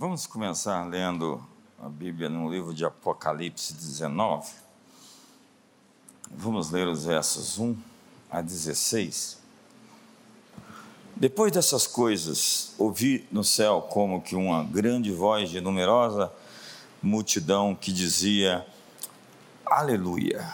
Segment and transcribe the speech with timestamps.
[0.00, 1.44] Vamos começar lendo
[1.82, 4.48] a Bíblia no livro de Apocalipse 19.
[6.30, 7.76] Vamos ler os versos 1
[8.30, 9.38] a 16.
[11.16, 16.32] Depois dessas coisas, ouvi no céu como que uma grande voz de numerosa
[17.02, 18.64] multidão que dizia:
[19.66, 20.48] Aleluia!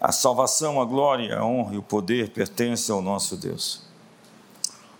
[0.00, 3.82] A salvação, a glória, a honra e o poder pertencem ao nosso Deus.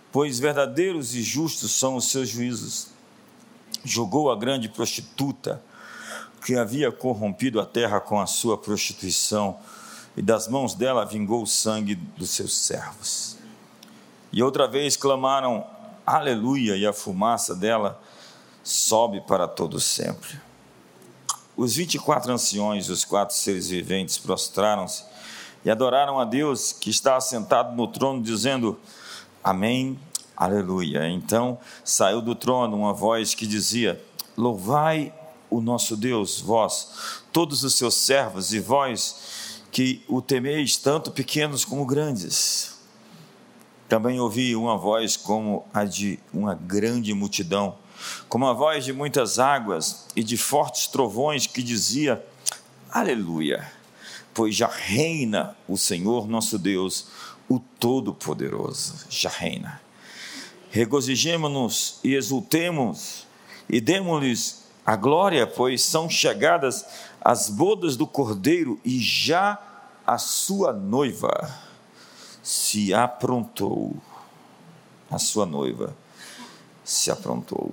[0.09, 2.92] Pois verdadeiros e justos são os seus juízos.
[3.83, 5.61] Julgou a grande prostituta
[6.45, 9.57] que havia corrompido a terra com a sua prostituição,
[10.15, 13.37] e das mãos dela vingou o sangue dos seus servos.
[14.31, 15.65] E outra vez clamaram
[16.05, 18.01] aleluia, e a fumaça dela
[18.63, 20.39] sobe para todo sempre.
[21.55, 25.03] Os vinte e quatro anciões e os quatro seres viventes prostraram-se
[25.63, 28.79] e adoraram a Deus que está assentado no trono, dizendo:
[29.43, 29.99] Amém,
[30.35, 31.09] aleluia.
[31.09, 34.03] Então saiu do trono uma voz que dizia:
[34.37, 35.13] Louvai
[35.49, 41.63] o nosso Deus, vós, todos os seus servos, e vós que o temeis, tanto pequenos
[41.63, 42.73] como grandes.
[43.87, 47.75] Também ouvi uma voz como a de uma grande multidão
[48.27, 52.23] como a voz de muitas águas e de fortes trovões que dizia:
[52.89, 53.71] Aleluia,
[54.33, 57.07] pois já reina o Senhor nosso Deus,
[57.47, 59.81] o Todo-Poderoso, já reina.
[60.73, 63.27] Regozijemo-nos e exultemos
[63.69, 66.83] e demos-lhes a glória, pois são chegadas
[67.21, 69.61] as bodas do Cordeiro e já
[70.03, 71.31] a sua noiva
[72.41, 73.95] se aprontou.
[75.11, 75.95] A sua noiva
[76.83, 77.71] se aprontou.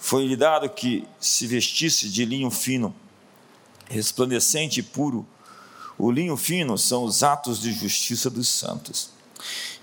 [0.00, 2.92] Foi-lhe dado que se vestisse de linho fino,
[3.88, 5.24] resplandecente e puro.
[5.96, 9.10] O linho fino são os atos de justiça dos santos.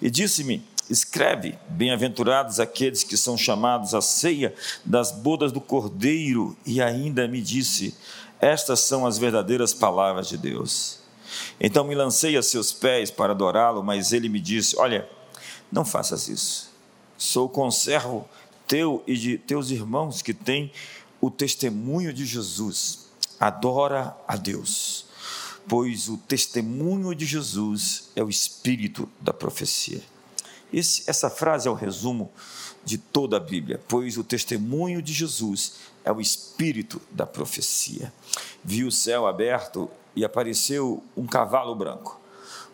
[0.02, 6.56] E disse-me: Escreve, bem-aventurados aqueles que são chamados à ceia das bodas do Cordeiro.
[6.66, 7.96] E ainda me disse:
[8.40, 11.00] Estas são as verdadeiras palavras de Deus.
[11.60, 15.10] Então me lancei a seus pés para adorá-lo, mas ele me disse: Olha,
[15.72, 16.70] não faças isso.
[17.18, 18.28] Sou conservo
[18.68, 20.72] teu e de teus irmãos que têm
[21.20, 23.08] o testemunho de Jesus.
[23.40, 25.08] Adora a Deus,
[25.68, 30.02] pois o testemunho de Jesus é o espírito da profecia.
[30.76, 32.30] Esse, essa frase é o resumo
[32.84, 38.12] de toda a Bíblia, pois o testemunho de Jesus é o espírito da profecia.
[38.62, 42.20] Vi o céu aberto e apareceu um cavalo branco.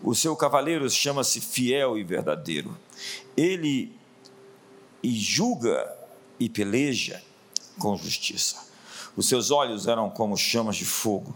[0.02, 2.76] O seu cavaleiro chama-se Fiel e Verdadeiro.
[3.38, 3.96] Ele
[5.04, 5.88] e julga
[6.40, 7.22] e peleja
[7.78, 8.68] com justiça.
[9.16, 11.36] Os seus olhos eram como chamas de fogo,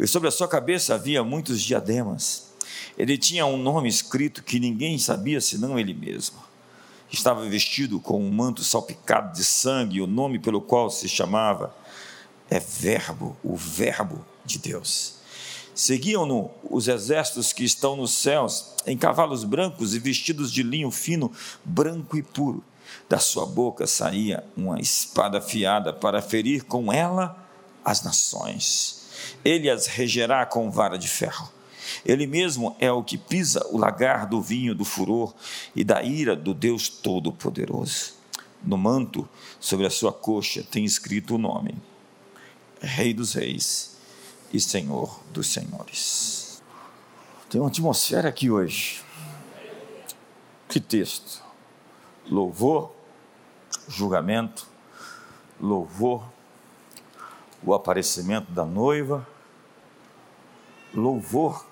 [0.00, 2.47] e sobre a sua cabeça havia muitos diademas.
[2.98, 6.36] Ele tinha um nome escrito que ninguém sabia senão ele mesmo.
[7.10, 11.74] Estava vestido com um manto salpicado de sangue, e o nome pelo qual se chamava
[12.50, 15.14] é Verbo, o Verbo de Deus.
[15.74, 21.32] Seguiam-no os exércitos que estão nos céus, em cavalos brancos e vestidos de linho fino,
[21.64, 22.64] branco e puro
[23.08, 27.36] da sua boca saía uma espada afiada para ferir com ela
[27.84, 29.06] as nações.
[29.44, 31.50] Ele as regerá com vara de ferro.
[32.04, 35.34] Ele mesmo é o que pisa o lagar do vinho do furor
[35.74, 38.14] e da ira do Deus Todo-Poderoso.
[38.62, 39.28] No manto,
[39.60, 41.74] sobre a sua coxa, tem escrito o nome:
[42.80, 43.96] Rei dos Reis
[44.52, 46.62] e Senhor dos Senhores.
[47.48, 49.00] Tem uma atmosfera aqui hoje.
[50.68, 51.48] Que texto!
[52.30, 52.92] louvor,
[53.88, 54.66] julgamento,
[55.60, 56.22] louvor,
[57.62, 59.26] o aparecimento da noiva,
[60.94, 61.66] louvor,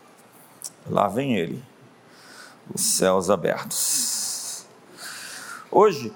[0.88, 1.62] lá vem ele,
[2.72, 4.66] os céus abertos.
[5.70, 6.12] Hoje,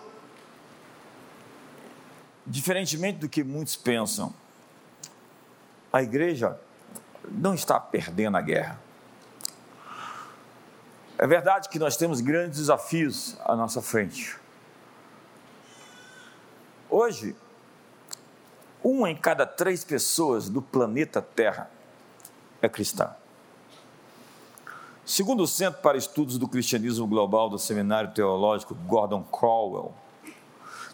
[2.47, 4.35] diferentemente do que muitos pensam,
[5.93, 6.59] a igreja
[7.31, 8.81] não está perdendo a guerra.
[11.19, 14.39] É verdade que nós temos grandes desafios à nossa frente.
[16.89, 17.37] Hoje,
[18.83, 21.71] uma em cada três pessoas do planeta Terra
[22.63, 23.15] é cristã.
[25.11, 29.93] Segundo o Centro para Estudos do Cristianismo Global do Seminário Teológico Gordon Crowell,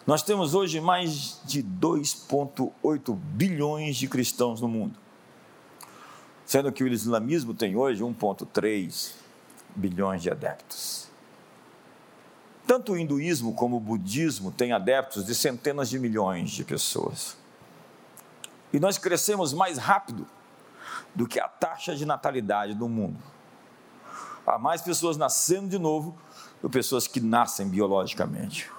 [0.07, 4.97] nós temos hoje mais de 2,8 bilhões de cristãos no mundo,
[6.47, 9.13] sendo que o islamismo tem hoje 1,3
[9.75, 11.07] bilhões de adeptos.
[12.65, 17.37] Tanto o hinduísmo como o budismo têm adeptos de centenas de milhões de pessoas.
[18.73, 20.27] E nós crescemos mais rápido
[21.13, 23.36] do que a taxa de natalidade do mundo.
[24.47, 26.17] Há mais pessoas nascendo de novo
[26.61, 28.71] do que pessoas que nascem biologicamente.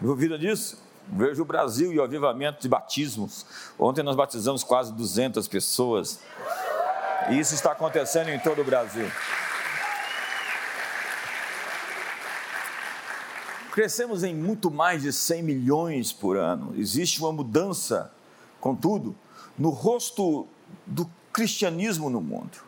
[0.00, 0.80] Duvida disso?
[1.08, 3.44] Vejo o Brasil e o avivamento de batismos.
[3.76, 6.20] Ontem nós batizamos quase 200 pessoas.
[7.30, 9.10] E isso está acontecendo em todo o Brasil.
[13.72, 16.74] Crescemos em muito mais de 100 milhões por ano.
[16.76, 18.12] Existe uma mudança,
[18.60, 19.16] contudo,
[19.58, 20.46] no rosto
[20.86, 22.66] do cristianismo no mundo.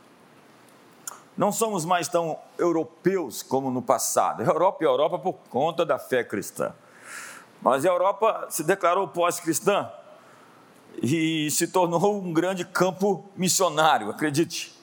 [1.38, 4.42] Não somos mais tão europeus como no passado.
[4.42, 6.74] A Europa é Europa por conta da fé cristã.
[7.62, 9.88] Mas a Europa se declarou pós-cristã
[11.00, 14.76] e se tornou um grande campo missionário, acredite.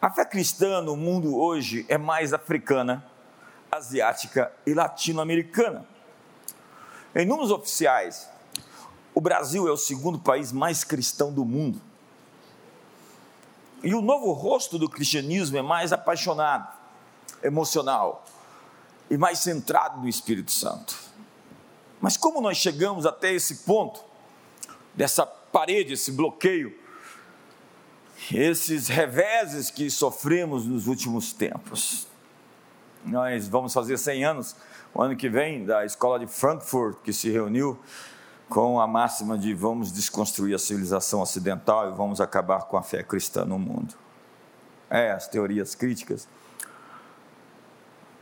[0.00, 3.04] A fé cristã no mundo hoje é mais africana
[3.70, 5.86] asiática e latino-americana.
[7.14, 8.30] Em números oficiais,
[9.14, 11.82] o Brasil é o segundo país mais cristão do mundo.
[13.82, 16.72] E o novo rosto do cristianismo é mais apaixonado,
[17.42, 18.24] emocional
[19.10, 20.96] e mais centrado no Espírito Santo.
[22.00, 24.04] Mas como nós chegamos até esse ponto,
[24.94, 26.76] dessa parede, esse bloqueio,
[28.32, 32.06] esses reveses que sofremos nos últimos tempos?
[33.04, 34.56] Nós vamos fazer 100 anos,
[34.92, 37.78] o ano que vem, da escola de Frankfurt, que se reuniu
[38.48, 43.02] com a máxima de vamos desconstruir a civilização ocidental e vamos acabar com a fé
[43.02, 43.94] cristã no mundo.
[44.88, 46.28] É, as teorias críticas.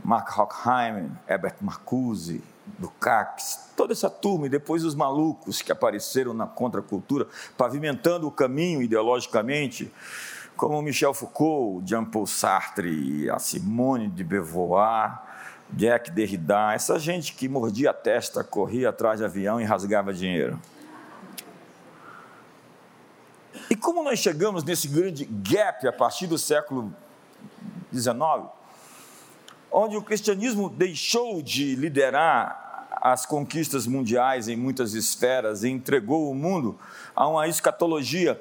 [0.03, 2.43] Mark Horkheimer, Herbert Marcuse,
[2.81, 8.83] Lukács, toda essa turma, e depois os malucos que apareceram na contracultura, pavimentando o caminho
[8.83, 9.93] ideologicamente
[10.57, 15.34] como Michel Foucault, Jean-Paul Sartre, a Simone de Beauvoir,
[15.77, 20.61] Jack Derrida, essa gente que mordia a testa, corria atrás de avião e rasgava dinheiro.
[23.69, 26.95] E como nós chegamos nesse grande gap a partir do século
[27.93, 28.49] XIX,
[29.71, 36.35] onde o cristianismo deixou de liderar as conquistas mundiais em muitas esferas e entregou o
[36.35, 36.79] mundo
[37.17, 38.41] a uma escatologia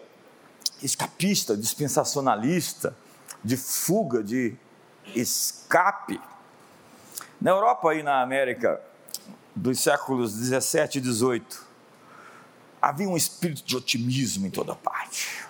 [0.83, 2.95] escapista, dispensacionalista,
[3.43, 4.55] de fuga, de
[5.15, 6.19] escape.
[7.43, 8.79] Na Europa e na América
[9.53, 11.67] dos séculos 17 e 18,
[12.81, 15.43] havia um espírito de otimismo em toda parte.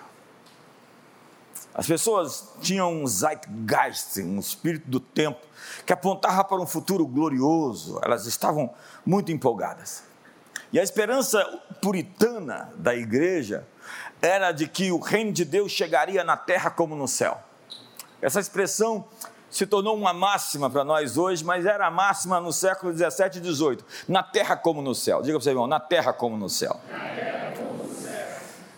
[1.72, 5.38] As pessoas tinham um zeitgeist, um espírito do tempo,
[5.86, 8.74] que apontava para um futuro glorioso, elas estavam
[9.06, 10.02] muito empolgadas.
[10.72, 11.44] E a esperança
[11.80, 13.64] puritana da igreja
[14.20, 17.40] era de que o reino de Deus chegaria na terra como no céu.
[18.20, 19.06] Essa expressão
[19.56, 23.40] se tornou uma máxima para nós hoje, mas era a máxima no século 17 e
[23.40, 23.84] 18.
[24.08, 25.22] Na terra como no céu.
[25.22, 26.80] Diga para você, irmão, na terra como no céu.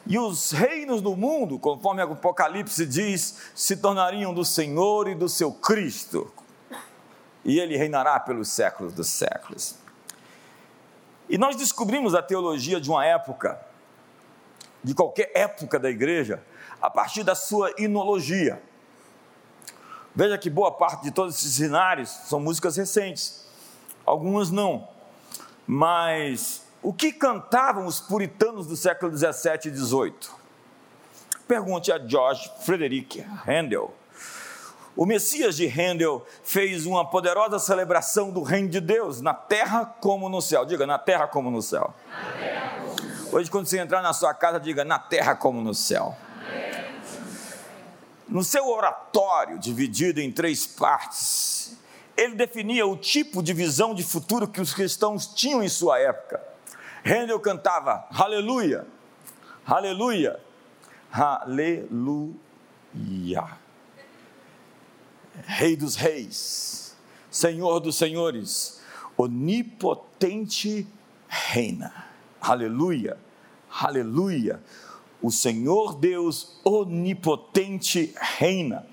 [0.06, 5.31] E os reinos do mundo, conforme o Apocalipse diz, se tornariam do Senhor e do
[5.31, 6.31] seu Cristo.
[7.43, 9.76] E ele reinará pelos séculos dos séculos.
[11.26, 13.58] E nós descobrimos a teologia de uma época
[14.84, 16.43] de qualquer época da igreja
[16.82, 18.62] a partir da sua inologia.
[20.17, 23.45] Veja que boa parte de todos esses cenários são músicas recentes,
[24.07, 24.89] algumas não,
[25.67, 30.35] mas o que cantavam os puritanos do século 17 e 18?
[31.47, 33.95] Pergunte a George Frederick Handel.
[34.97, 40.31] O Messias de Handel fez uma poderosa celebração do reino de Deus na terra como
[40.31, 40.64] no céu.
[40.64, 41.93] Diga, na terra como no céu.
[43.31, 46.17] Hoje, quando você entrar na sua casa, diga na terra como no céu.
[48.28, 51.76] No seu oratório, dividido em três partes,
[52.16, 56.42] ele definia o tipo de visão de futuro que os cristãos tinham em sua época.
[57.04, 58.87] Handel cantava aleluia,
[59.64, 60.40] aleluia,
[61.12, 62.37] aleluia.
[65.45, 66.97] Rei dos reis,
[67.30, 68.80] Senhor dos senhores,
[69.16, 70.87] onipotente
[71.28, 72.06] reina.
[72.40, 73.18] Aleluia,
[73.71, 74.61] aleluia.
[75.26, 78.87] O Senhor Deus onipotente reina.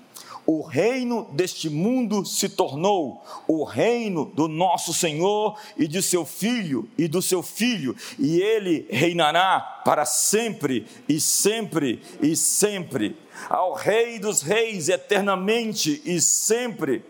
[0.44, 6.88] O reino deste mundo se tornou o reino do nosso Senhor e de seu filho
[6.98, 13.16] e do seu filho, e ele reinará para sempre e sempre e sempre.
[13.48, 17.04] Ao Rei dos Reis eternamente e sempre.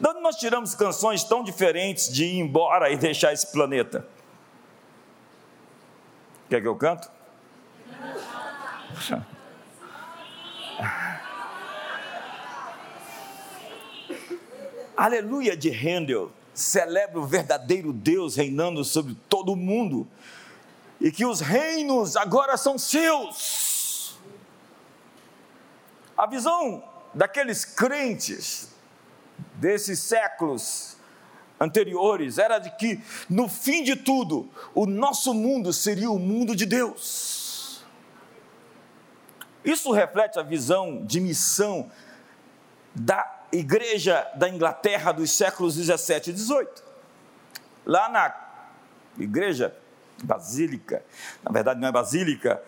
[0.00, 4.04] De onde nós tiramos canções tão diferentes de ir embora e deixar esse planeta?
[6.50, 7.21] Quer que eu canto?
[14.96, 20.06] Aleluia de Handel celebra o verdadeiro Deus reinando sobre todo o mundo
[21.00, 24.16] e que os reinos agora são seus.
[26.16, 28.68] A visão daqueles crentes
[29.54, 30.96] desses séculos
[31.58, 36.66] anteriores era de que, no fim de tudo, o nosso mundo seria o mundo de
[36.66, 37.41] Deus.
[39.64, 41.90] Isso reflete a visão de missão
[42.94, 46.82] da igreja da Inglaterra dos séculos 17 e 18.
[47.84, 48.34] Lá na
[49.18, 49.74] igreja
[50.22, 51.04] basílica,
[51.42, 52.62] na verdade não é basílica,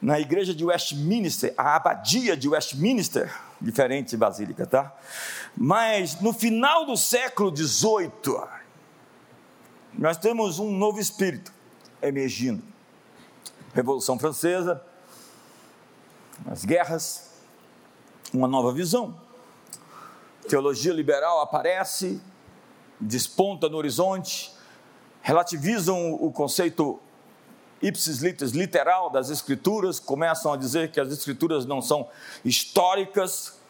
[0.00, 4.92] na igreja de Westminster, a abadia de Westminster, diferente de basílica, tá?
[5.56, 8.10] Mas no final do século XVIII,
[9.94, 11.52] nós temos um novo espírito
[12.02, 12.62] emergindo.
[13.72, 14.82] Revolução Francesa,
[16.46, 17.30] as guerras,
[18.32, 19.14] uma nova visão.
[20.48, 22.20] Teologia liberal aparece,
[23.00, 24.52] desponta no horizonte,
[25.20, 26.98] relativizam o conceito
[27.80, 32.08] ipsis litteris, literal das Escrituras, começam a dizer que as Escrituras não são
[32.44, 33.60] históricas,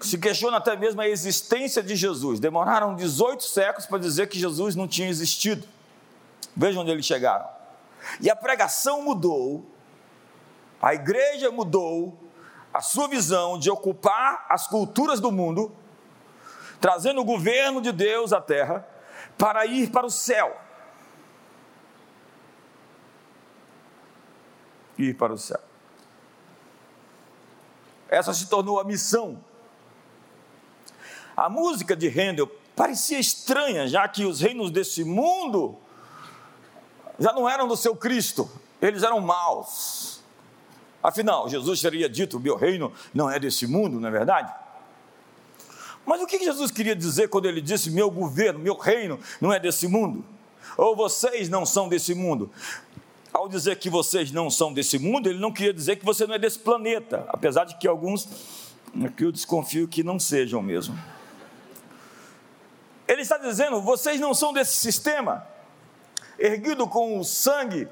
[0.00, 2.38] se questiona até mesmo a existência de Jesus.
[2.38, 5.66] Demoraram 18 séculos para dizer que Jesus não tinha existido.
[6.54, 7.46] Vejam onde eles chegaram.
[8.20, 9.64] E a pregação mudou,
[10.80, 12.18] a igreja mudou
[12.72, 15.74] a sua visão de ocupar as culturas do mundo,
[16.80, 18.86] trazendo o governo de Deus à terra,
[19.38, 20.66] para ir para o céu.
[24.98, 25.60] ir para o céu.
[28.08, 29.42] Essa se tornou a missão.
[31.36, 35.76] A música de Handel parecia estranha, já que os reinos desse mundo
[37.18, 40.15] já não eram do seu Cristo, eles eram maus.
[41.06, 44.52] Afinal, Jesus teria dito: meu reino não é desse mundo, não é verdade?
[46.04, 49.60] Mas o que Jesus queria dizer quando ele disse: meu governo, meu reino não é
[49.60, 50.24] desse mundo?
[50.76, 52.50] Ou vocês não são desse mundo?
[53.32, 56.34] ao dizer que vocês não são desse mundo, ele não queria dizer que você não
[56.34, 58.26] é desse planeta, apesar de que alguns,
[59.04, 60.98] aqui eu desconfio que não sejam mesmo.
[63.06, 65.46] Ele está dizendo: vocês não são desse sistema,
[66.38, 67.86] erguido com o sangue,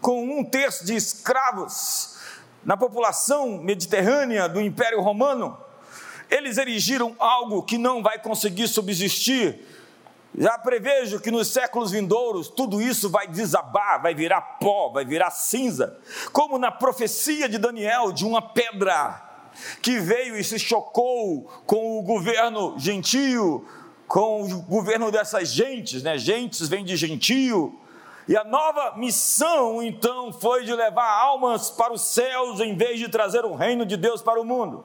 [0.00, 2.17] com um terço de escravos
[2.64, 5.58] na população mediterrânea do Império Romano.
[6.30, 9.64] Eles erigiram algo que não vai conseguir subsistir
[10.36, 15.30] já prevejo que nos séculos vindouros tudo isso vai desabar, vai virar pó, vai virar
[15.30, 15.98] cinza,
[16.32, 19.24] como na profecia de Daniel de uma pedra
[19.82, 23.66] que veio e se chocou com o governo gentio,
[24.06, 26.16] com o governo dessas gentes, né?
[26.16, 27.78] Gentes vem de gentio.
[28.28, 33.08] E a nova missão então foi de levar almas para os céus em vez de
[33.08, 34.84] trazer o reino de Deus para o mundo.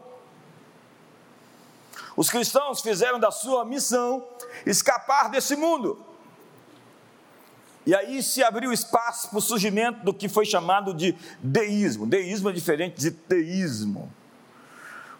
[2.15, 4.25] Os cristãos fizeram da sua missão
[4.65, 5.99] escapar desse mundo.
[7.85, 12.05] E aí se abriu espaço para o surgimento do que foi chamado de deísmo.
[12.05, 14.09] Deísmo é diferente de teísmo.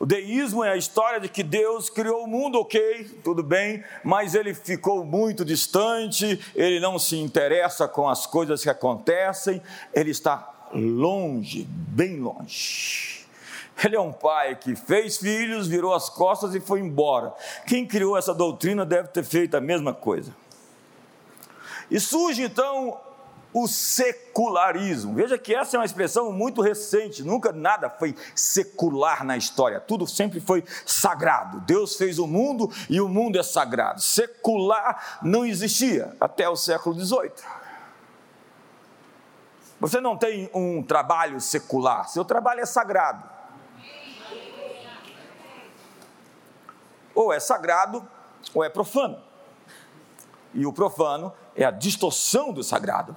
[0.04, 4.36] O deísmo é a história de que Deus criou o mundo, ok, tudo bem, mas
[4.36, 9.62] ele ficou muito distante, ele não se interessa com as coisas que acontecem,
[9.94, 13.26] ele está longe, bem longe.
[13.82, 17.34] Ele é um pai que fez filhos, virou as costas e foi embora.
[17.66, 20.36] Quem criou essa doutrina deve ter feito a mesma coisa.
[21.90, 23.00] E surge então
[23.54, 25.14] o secularismo.
[25.14, 30.08] Veja que essa é uma expressão muito recente, nunca nada foi secular na história, tudo
[30.08, 31.60] sempre foi sagrado.
[31.62, 34.02] Deus fez o mundo e o mundo é sagrado.
[34.02, 37.32] Secular não existia até o século XVIII.
[39.80, 43.34] Você não tem um trabalho secular, seu trabalho é sagrado.
[47.16, 48.08] ou é sagrado
[48.54, 49.22] ou é profano.
[50.54, 53.16] E o profano é a distorção do sagrado.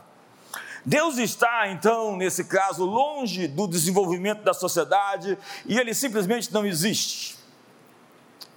[0.87, 7.37] Deus está, então, nesse caso, longe do desenvolvimento da sociedade e ele simplesmente não existe.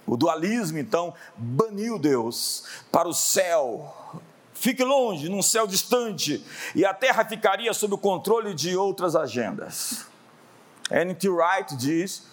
[0.06, 4.22] O dualismo, então, baniu Deus para o céu.
[4.54, 10.06] Fique longe, num céu distante, e a terra ficaria sob o controle de outras agendas.
[10.88, 11.28] N.T.
[11.28, 12.29] Wright diz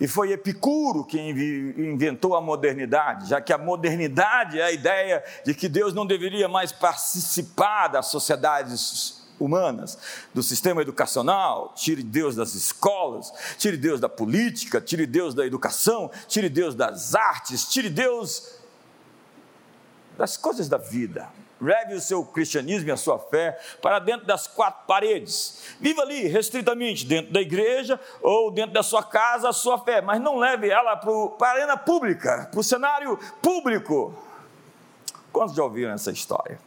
[0.00, 5.54] e foi Epicuro quem inventou a modernidade, já que a modernidade é a ideia de
[5.54, 9.98] que Deus não deveria mais participar das sociedades humanas,
[10.32, 16.10] do sistema educacional, tire Deus das escolas, tire Deus da política, tire Deus da educação,
[16.28, 18.60] tire Deus das artes, tire Deus
[20.16, 21.28] das coisas da vida.
[21.62, 25.76] Leve o seu cristianismo e a sua fé para dentro das quatro paredes.
[25.80, 30.20] Viva ali, restritamente, dentro da igreja ou dentro da sua casa, a sua fé, mas
[30.20, 34.12] não leve ela para, a arena pública, para o cenário público.
[35.32, 36.58] Quantos já ouviram essa história?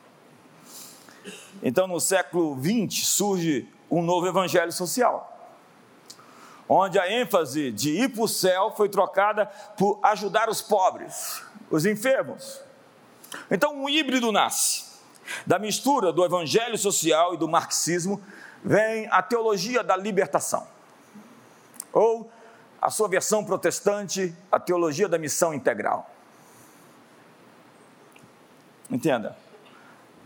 [1.62, 5.34] Então, no século XX, surge um novo evangelho social
[6.68, 9.46] onde a ênfase de ir para o céu foi trocada
[9.78, 11.44] por ajudar os pobres.
[11.70, 12.62] os enfermos.
[13.50, 14.85] Então, um híbrido nasce.
[15.46, 18.22] Da mistura do evangelho social e do marxismo
[18.64, 20.68] vem a teologia da libertação.
[21.92, 22.30] Ou
[22.82, 26.10] a sua versão protestante, a teologia da missão integral.
[28.90, 29.36] Entenda,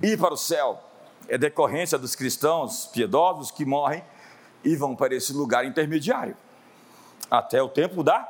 [0.02, 0.84] ir para o céu
[1.28, 4.04] é decorrência dos cristãos piedosos que morrem
[4.64, 6.36] e vão para esse lugar intermediário,
[7.32, 8.28] até o tempo da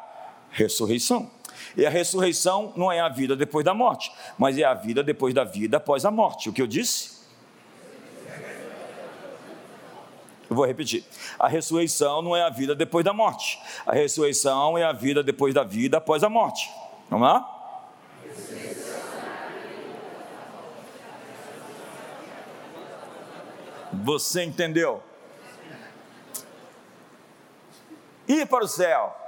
[0.51, 1.31] ressurreição.
[1.75, 5.33] E a ressurreição não é a vida depois da morte, mas é a vida depois
[5.33, 6.49] da vida após a morte.
[6.49, 7.19] O que eu disse?
[10.49, 11.03] Eu vou repetir.
[11.37, 13.61] A ressurreição não é a vida depois da morte.
[13.85, 16.71] A ressurreição é a vida depois da vida após a morte.
[17.09, 17.55] Vamos lá?
[23.93, 25.03] Você entendeu?
[28.27, 29.18] Ir para o céu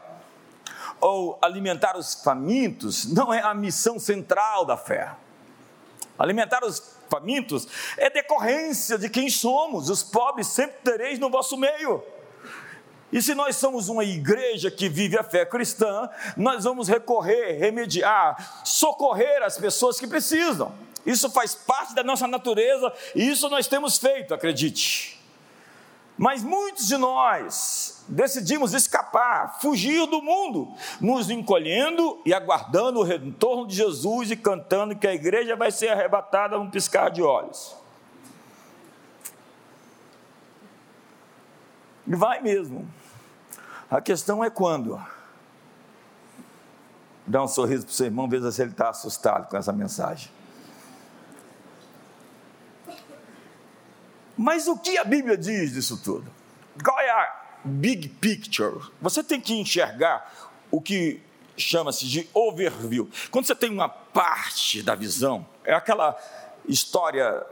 [1.01, 5.11] ou alimentar os famintos não é a missão central da fé.
[6.17, 7.67] Alimentar os famintos
[7.97, 9.89] é decorrência de quem somos.
[9.89, 12.03] Os pobres sempre tereis no vosso meio.
[13.11, 18.63] E se nós somos uma igreja que vive a fé cristã, nós vamos recorrer, remediar,
[18.63, 20.73] socorrer as pessoas que precisam.
[21.05, 25.20] Isso faz parte da nossa natureza e isso nós temos feito, acredite.
[26.21, 33.65] Mas muitos de nós decidimos escapar, fugir do mundo, nos encolhendo e aguardando o retorno
[33.65, 37.75] de Jesus e cantando que a igreja vai ser arrebatada num piscar de olhos.
[42.05, 42.87] E vai mesmo.
[43.89, 45.03] A questão é quando.
[47.25, 50.31] Dá um sorriso para o seu irmão, veja se ele está assustado com essa mensagem.
[54.41, 56.25] Mas o que a Bíblia diz disso tudo?
[56.83, 58.81] Qual é a big picture?
[58.99, 61.21] Você tem que enxergar o que
[61.55, 63.07] chama-se de overview.
[63.29, 66.17] Quando você tem uma parte da visão, é aquela
[66.67, 67.45] história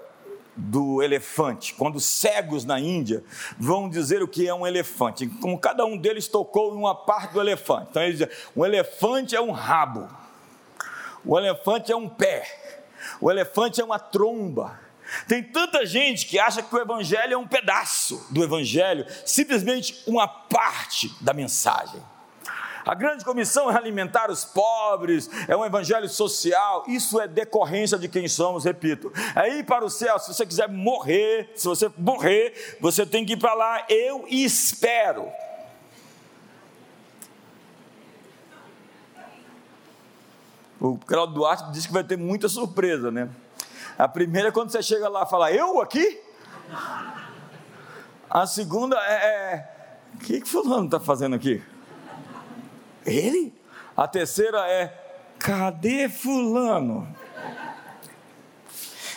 [0.55, 3.23] do elefante, quando cegos na Índia
[3.59, 7.33] vão dizer o que é um elefante, como cada um deles tocou em uma parte
[7.33, 7.89] do elefante.
[7.91, 10.09] Então eles dizem: um elefante é um rabo,
[11.23, 12.47] o elefante é um pé,
[13.21, 14.88] o elefante é uma tromba,
[15.27, 20.27] tem tanta gente que acha que o Evangelho é um pedaço do Evangelho, simplesmente uma
[20.27, 22.01] parte da mensagem.
[22.85, 28.07] A grande comissão é alimentar os pobres, é um evangelho social, isso é decorrência de
[28.07, 29.13] quem somos, repito.
[29.35, 33.33] É ir para o céu, se você quiser morrer, se você morrer, você tem que
[33.33, 35.29] ir para lá, eu espero.
[40.79, 43.29] O Claudio Duarte disse que vai ter muita surpresa, né?
[43.99, 46.21] A primeira é quando você chega lá e fala, eu aqui?
[48.29, 49.69] A segunda é, é
[50.15, 51.61] o que, que fulano está fazendo aqui?
[53.05, 53.53] Ele?
[53.97, 54.87] A terceira é,
[55.37, 57.13] cadê fulano?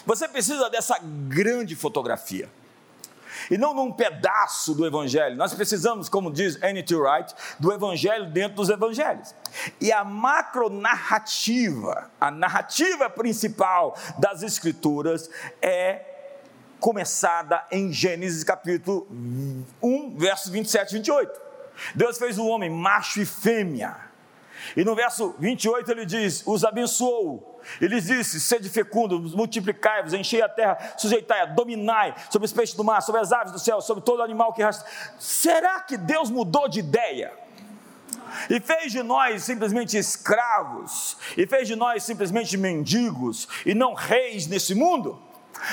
[0.05, 2.51] Você precisa dessa grande fotografia
[3.51, 5.37] e não num pedaço do Evangelho.
[5.37, 6.95] Nós precisamos, como diz N.T.
[6.95, 9.35] Wright, do Evangelho dentro dos Evangelhos.
[9.81, 16.09] E a macronarrativa, a narrativa principal das Escrituras é
[16.81, 19.07] começada em Gênesis capítulo
[19.81, 21.41] 1, versos 27 e 28.
[21.95, 24.12] Deus fez o homem macho e fêmea.
[24.77, 30.49] E no verso 28 ele diz: os abençoou ele disse: sede fecundos, multiplicai-vos, enchei a
[30.49, 34.23] terra, sujeitai-a, dominai sobre os peixes do mar, sobre as aves do céu, sobre todo
[34.23, 34.89] animal que rasta.
[35.19, 37.33] Será que Deus mudou de ideia?
[38.49, 44.47] E fez de nós simplesmente escravos, e fez de nós simplesmente mendigos, e não reis
[44.47, 45.21] nesse mundo?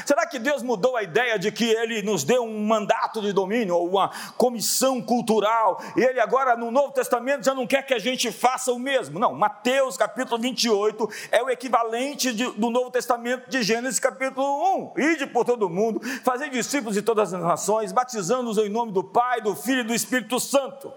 [0.05, 3.75] Será que Deus mudou a ideia de que Ele nos deu um mandato de domínio
[3.75, 7.99] ou uma comissão cultural e Ele agora no Novo Testamento já não quer que a
[7.99, 9.19] gente faça o mesmo?
[9.19, 14.99] Não, Mateus capítulo 28 é o equivalente de, do Novo Testamento de Gênesis capítulo 1.
[14.99, 19.41] Ide por todo mundo, fazer discípulos de todas as nações, batizando-os em nome do Pai,
[19.41, 20.91] do Filho e do Espírito Santo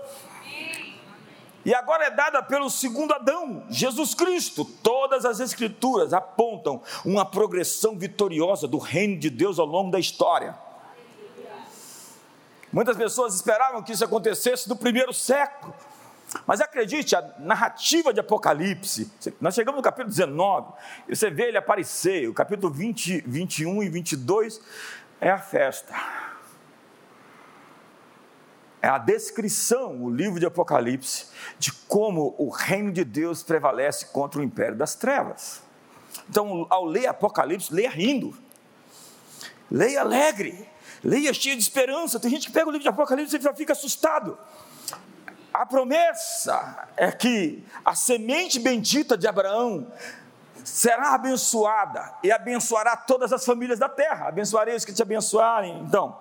[1.64, 4.64] e agora é dada pelo segundo Adão, Jesus Cristo.
[4.64, 10.58] Todas as Escrituras apontam uma progressão vitoriosa do reino de Deus ao longo da história.
[12.72, 15.74] Muitas pessoas esperavam que isso acontecesse no primeiro século.
[16.46, 20.72] Mas acredite, a narrativa de Apocalipse, nós chegamos no capítulo 19,
[21.06, 24.60] e você vê ele aparecer, o capítulo 20, 21 e 22
[25.20, 26.31] é a festa
[28.82, 34.40] é a descrição, o livro de Apocalipse, de como o reino de Deus prevalece contra
[34.40, 35.62] o império das trevas.
[36.28, 38.36] Então, ao ler Apocalipse, leia rindo,
[39.70, 40.68] leia alegre,
[41.02, 42.18] leia cheio de esperança.
[42.18, 44.36] Tem gente que pega o livro de Apocalipse e já fica assustado.
[45.54, 49.86] A promessa é que a semente bendita de Abraão
[50.64, 54.26] será abençoada e abençoará todas as famílias da terra.
[54.26, 55.82] Abençoarei os que te abençoarem.
[55.86, 56.16] Então,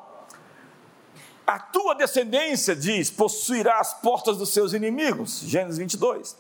[1.55, 5.41] a tua descendência, diz, possuirá as portas dos seus inimigos.
[5.41, 6.37] Gênesis 22.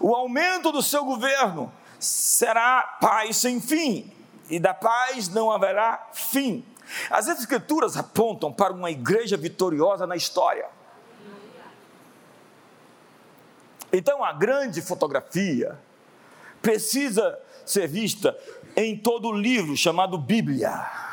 [0.00, 4.12] O aumento do seu governo será paz sem fim,
[4.48, 6.64] e da paz não haverá fim.
[7.08, 10.66] As Escrituras apontam para uma igreja vitoriosa na história.
[13.92, 15.78] Então, a grande fotografia
[16.62, 18.36] precisa ser vista
[18.76, 21.09] em todo o livro chamado Bíblia,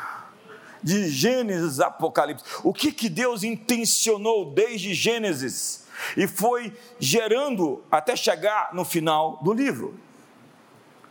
[0.88, 2.44] de Gênesis Apocalipse.
[2.64, 9.52] O que, que Deus intencionou desde Gênesis e foi gerando até chegar no final do
[9.52, 9.98] livro.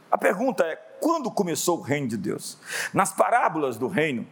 [0.09, 2.57] A pergunta é: quando começou o reino de Deus?
[2.91, 4.25] Nas parábolas do reino,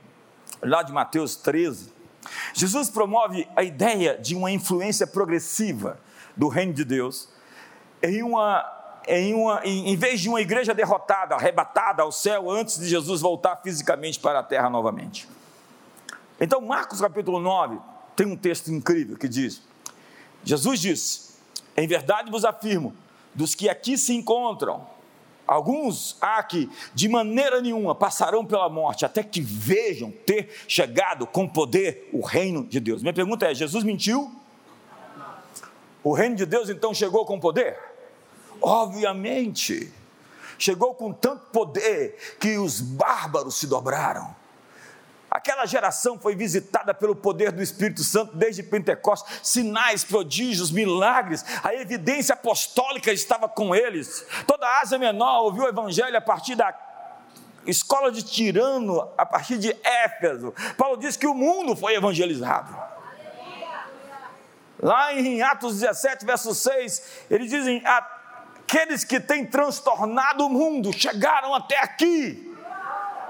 [0.63, 1.93] lá de Mateus 13,
[2.53, 5.99] Jesus promove a ideia de uma influência progressiva
[6.35, 7.29] do reino de Deus
[8.01, 8.71] em uma
[9.07, 13.21] em, uma, em, em vez de uma igreja derrotada, arrebatada ao céu antes de Jesus
[13.21, 15.27] voltar fisicamente para a terra novamente.
[16.39, 17.79] Então, Marcos capítulo 9
[18.15, 19.61] tem um texto incrível que diz:
[20.43, 21.35] Jesus disse:
[21.75, 22.93] Em verdade vos afirmo,
[23.33, 24.85] dos que aqui se encontram,
[25.47, 31.47] alguns há que de maneira nenhuma passarão pela morte até que vejam ter chegado com
[31.47, 33.01] poder o reino de Deus.
[33.01, 34.31] Minha pergunta é: Jesus mentiu?
[36.03, 37.79] O reino de Deus então chegou com poder?
[38.61, 39.91] Obviamente,
[40.57, 44.44] chegou com tanto poder que os bárbaros se dobraram.
[45.35, 51.75] Aquela geração foi visitada pelo poder do Espírito Santo desde Pentecostes, sinais, prodígios, milagres, a
[51.75, 54.25] evidência apostólica estava com eles.
[54.47, 56.73] Toda a Ásia Menor ouviu o Evangelho a partir da
[57.67, 60.53] escola de Tirano, a partir de Éfeso.
[60.77, 62.73] Paulo diz que o mundo foi evangelizado.
[64.81, 71.53] Lá em Atos 17, verso 6, eles dizem: aqueles que têm transtornado o mundo chegaram
[71.53, 72.54] até aqui.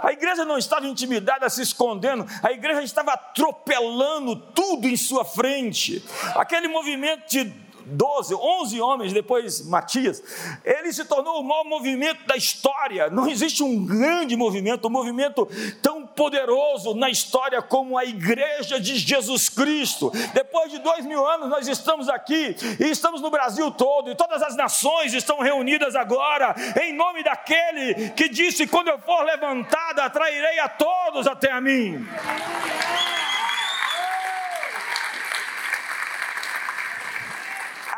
[0.06, 6.06] A igreja não estava intimidada, se escondendo, a igreja estava atropelando tudo em sua frente.
[6.36, 7.52] Aquele movimento de
[7.88, 10.22] 12, 11 homens, depois Matias,
[10.64, 13.10] ele se tornou o maior movimento da história.
[13.10, 15.48] Não existe um grande movimento, um movimento
[15.82, 20.12] tão poderoso na história como a igreja de Jesus Cristo.
[20.34, 24.42] Depois de dois mil anos, nós estamos aqui e estamos no Brasil todo, e todas
[24.42, 30.60] as nações estão reunidas agora, em nome daquele que disse: Quando eu for levantada, atrairei
[30.60, 32.08] a todos até a mim.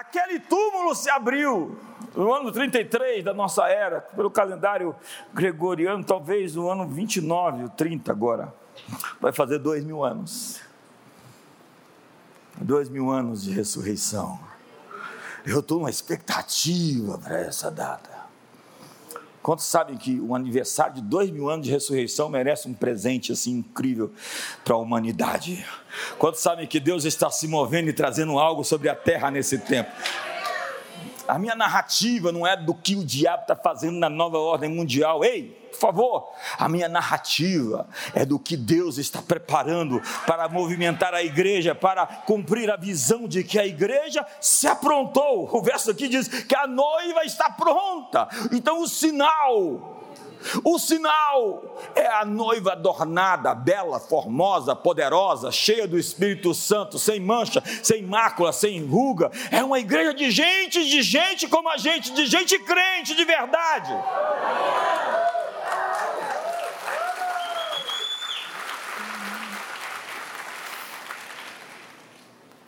[0.07, 1.77] aquele túmulo se abriu
[2.17, 4.95] no ano 33 da nossa era, pelo calendário
[5.33, 8.53] gregoriano, talvez no ano 29 ou 30 agora.
[9.21, 10.59] Vai fazer dois mil anos.
[12.59, 14.39] Dois mil anos de ressurreição.
[15.45, 18.17] Eu estou numa expectativa para essa data.
[19.43, 23.59] Quantos sabem que o aniversário de dois mil anos de ressurreição merece um presente assim
[23.59, 24.11] incrível
[24.65, 25.65] para a humanidade?
[26.17, 29.91] Quantos sabem que Deus está se movendo e trazendo algo sobre a terra nesse tempo?
[31.27, 35.23] A minha narrativa não é do que o diabo está fazendo na nova ordem mundial.
[35.23, 41.21] Ei, por favor, a minha narrativa é do que Deus está preparando para movimentar a
[41.21, 45.49] igreja, para cumprir a visão de que a igreja se aprontou.
[45.51, 48.27] O verso aqui diz que a noiva está pronta.
[48.51, 49.96] Então o sinal
[50.63, 57.63] o sinal é a noiva adornada, bela, formosa, poderosa, cheia do Espírito Santo, sem mancha,
[57.83, 59.31] sem mácula, sem ruga.
[59.51, 63.93] É uma igreja de gente, de gente como a gente, de gente crente de verdade.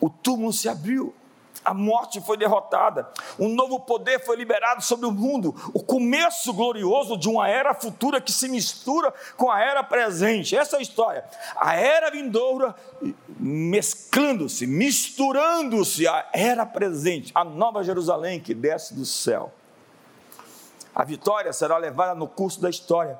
[0.00, 1.14] o túmulo se abriu,
[1.64, 7.16] a morte foi derrotada, um novo poder foi liberado sobre o mundo, o começo glorioso
[7.16, 10.56] de uma era futura que se mistura com a era presente.
[10.56, 11.24] Essa é a história.
[11.56, 12.74] A era vindoura
[13.38, 19.52] mesclando-se, misturando-se à era presente, a nova Jerusalém que desce do céu.
[20.94, 23.18] A vitória será levada no curso da história,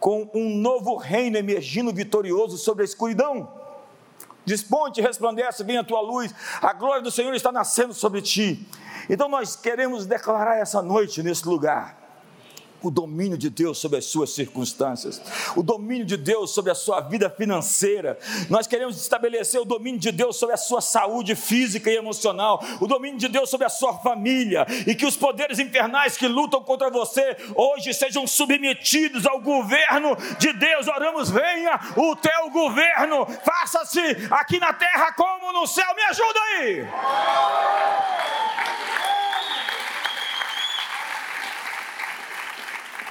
[0.00, 3.61] com um novo reino emergindo vitorioso sobre a escuridão
[4.44, 8.68] Desponte, resplandece, vem a tua luz, a glória do Senhor está nascendo sobre ti.
[9.08, 12.01] Então nós queremos declarar essa noite nesse lugar
[12.82, 15.20] o domínio de Deus sobre as suas circunstâncias,
[15.56, 18.18] o domínio de Deus sobre a sua vida financeira.
[18.48, 22.86] Nós queremos estabelecer o domínio de Deus sobre a sua saúde física e emocional, o
[22.86, 26.90] domínio de Deus sobre a sua família, e que os poderes infernais que lutam contra
[26.90, 30.88] você hoje sejam submetidos ao governo de Deus.
[30.88, 35.86] Oramos, venha o teu governo, faça-se aqui na terra como no céu.
[35.94, 36.86] Me ajuda aí.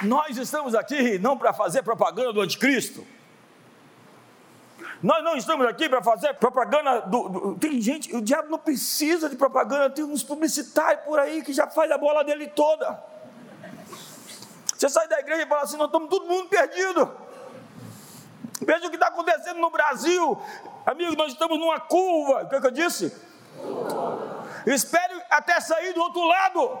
[0.02, 3.06] Nós estamos aqui não para fazer propaganda do anticristo.
[5.02, 9.28] Nós não estamos aqui para fazer propaganda do, do, Tem gente, o diabo não precisa
[9.28, 13.02] de propaganda, tem uns publicitários por aí que já faz a bola dele toda.
[14.76, 17.10] Você sai da igreja e fala assim: nós estamos todo mundo perdido.
[18.60, 20.40] Veja o que está acontecendo no Brasil.
[20.86, 22.44] Amigo, nós estamos numa curva.
[22.44, 23.12] O que, é que eu disse?
[24.66, 26.80] Espere até sair do outro lado.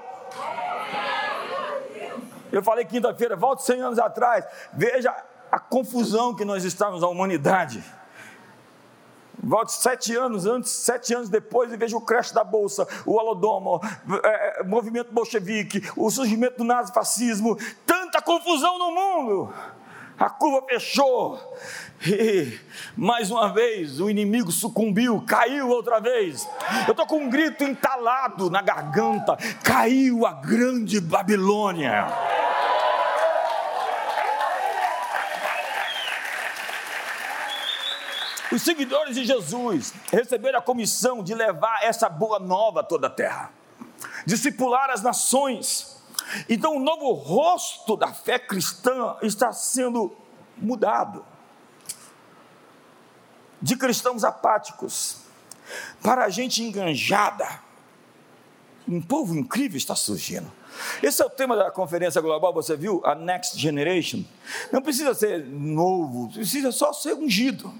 [2.52, 4.44] Eu falei quinta-feira, volte 100 anos atrás.
[4.74, 5.12] Veja
[5.50, 7.82] a confusão que nós estamos, a humanidade.
[9.42, 13.80] Volte sete anos antes, sete anos depois, e veja o crash da Bolsa, o Holodomor,
[14.24, 19.52] é, é, movimento bolchevique, o surgimento do nazifascismo, tanta confusão no mundo.
[20.16, 21.56] A curva fechou,
[22.96, 26.48] mais uma vez o inimigo sucumbiu, caiu outra vez.
[26.86, 32.06] Eu estou com um grito entalado na garganta: caiu a grande Babilônia.
[38.50, 43.10] Os seguidores de Jesus receberam a comissão de levar essa boa nova a toda a
[43.10, 43.50] terra,
[44.26, 46.02] discipular as nações.
[46.48, 50.14] Então, o novo rosto da fé cristã está sendo
[50.58, 51.24] mudado
[53.62, 55.18] de cristãos apáticos
[56.02, 57.48] para a gente enganjada.
[58.86, 60.50] Um povo incrível está surgindo.
[61.02, 63.00] Esse é o tema da conferência global, você viu?
[63.04, 64.24] A Next Generation.
[64.72, 67.72] Não precisa ser novo, precisa só ser ungido.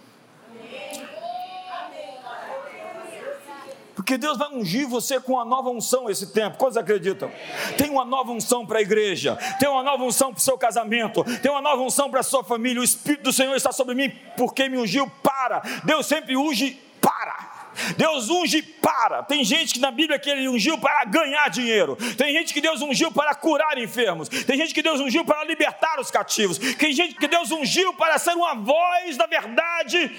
[3.94, 6.56] Porque Deus vai ungir você com uma nova unção esse tempo.
[6.56, 7.30] Quantos acreditam?
[7.76, 11.22] Tem uma nova unção para a igreja, tem uma nova unção para o seu casamento,
[11.40, 12.80] tem uma nova unção para a sua família.
[12.80, 15.10] O Espírito do Senhor está sobre mim porque me ungiu
[15.42, 15.62] para.
[15.84, 17.52] Deus sempre unge para.
[17.96, 19.22] Deus unge para.
[19.22, 21.96] Tem gente que na Bíblia que ele ungiu para ganhar dinheiro.
[22.16, 24.28] Tem gente que Deus ungiu para curar enfermos.
[24.28, 26.58] Tem gente que Deus ungiu para libertar os cativos.
[26.58, 30.10] Tem gente que Deus ungiu para ser uma voz da verdade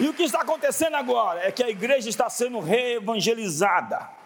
[0.00, 4.17] E o que está acontecendo agora é que a igreja está sendo reevangelizada.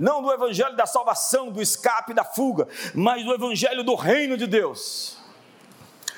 [0.00, 4.46] Não do evangelho da salvação, do escape, da fuga, mas do evangelho do reino de
[4.46, 5.18] Deus.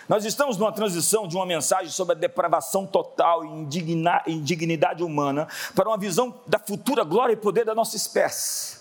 [0.09, 5.89] Nós estamos numa transição de uma mensagem sobre a depravação total e indignidade humana para
[5.89, 8.79] uma visão da futura glória e poder da nossa espécie.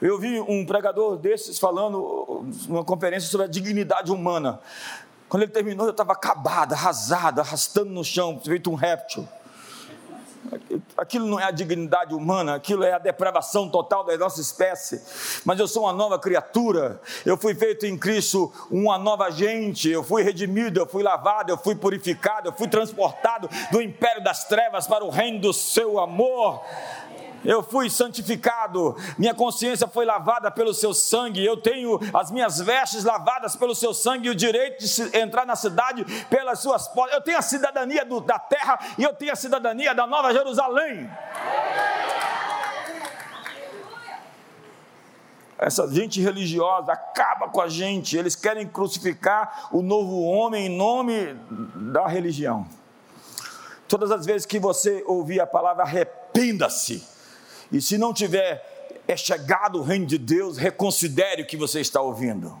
[0.00, 4.60] Eu vi um pregador desses falando numa conferência sobre a dignidade humana.
[5.28, 9.28] Quando ele terminou, eu estava acabado, arrasado, arrastando no chão, feito um réptil.
[10.96, 15.02] Aquilo não é a dignidade humana, aquilo é a depravação total da nossa espécie.
[15.44, 20.02] Mas eu sou uma nova criatura, eu fui feito em Cristo uma nova gente, eu
[20.02, 24.86] fui redimido, eu fui lavado, eu fui purificado, eu fui transportado do império das trevas
[24.86, 26.62] para o reino do seu amor
[27.44, 33.04] eu fui santificado, minha consciência foi lavada pelo seu sangue, eu tenho as minhas vestes
[33.04, 37.14] lavadas pelo seu sangue e o direito de entrar na cidade pelas suas portas.
[37.14, 41.08] Eu tenho a cidadania do, da terra e eu tenho a cidadania da Nova Jerusalém.
[45.58, 51.34] Essa gente religiosa acaba com a gente, eles querem crucificar o novo homem em nome
[51.74, 52.64] da religião.
[53.88, 57.17] Todas as vezes que você ouvir a palavra arrependa-se,
[57.70, 62.00] e se não tiver é chegado o reino de Deus, reconsidere o que você está
[62.00, 62.58] ouvindo.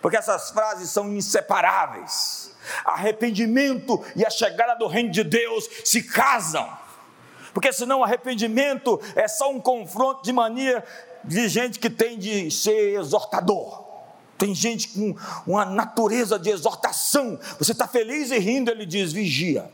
[0.00, 2.54] Porque essas frases são inseparáveis.
[2.84, 6.68] Arrependimento e a chegada do reino de Deus se casam.
[7.52, 10.82] Porque senão arrependimento é só um confronto de mania
[11.24, 13.86] de gente que tem de ser exortador.
[14.38, 17.38] Tem gente com uma natureza de exortação.
[17.58, 19.68] Você está feliz e rindo, ele diz: vigia.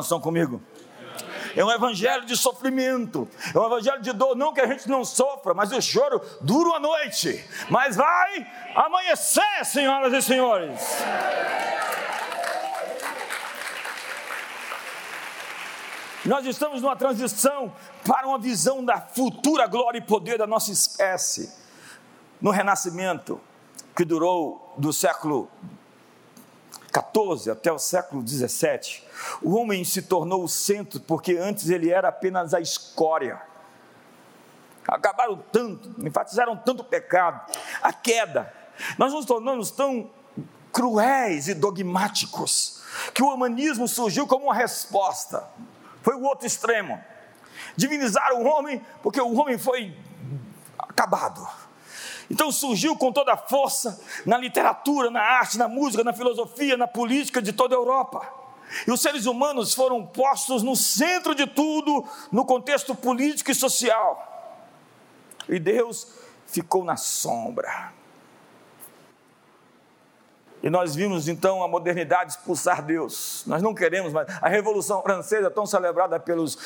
[0.00, 0.60] Estão comigo?
[1.56, 4.34] É um evangelho de sofrimento, é um evangelho de dor.
[4.34, 9.64] Não que a gente não sofra, mas o choro dura uma noite, mas vai amanhecer,
[9.64, 10.80] senhoras e senhores.
[16.24, 17.72] Nós estamos numa transição
[18.04, 21.52] para uma visão da futura glória e poder da nossa espécie.
[22.40, 23.38] No renascimento,
[23.94, 25.48] que durou do século
[26.94, 29.04] 14 até o século 17,
[29.42, 33.42] o homem se tornou o centro porque antes ele era apenas a escória.
[34.86, 37.50] Acabaram tanto, enfatizaram tanto o pecado,
[37.82, 38.54] a queda.
[38.96, 40.08] Nós nos tornamos tão
[40.72, 45.48] cruéis e dogmáticos que o humanismo surgiu como uma resposta.
[46.00, 47.02] Foi o outro extremo.
[47.76, 49.96] Divinizaram o homem porque o homem foi
[50.78, 51.44] acabado.
[52.30, 56.86] Então surgiu com toda a força na literatura, na arte, na música, na filosofia, na
[56.86, 58.26] política de toda a Europa.
[58.86, 64.30] E os seres humanos foram postos no centro de tudo, no contexto político e social.
[65.48, 66.08] E Deus
[66.46, 67.92] ficou na sombra.
[70.62, 73.44] E nós vimos então a modernidade expulsar Deus.
[73.46, 74.26] Nós não queremos mais.
[74.40, 76.58] A Revolução Francesa, tão celebrada pelos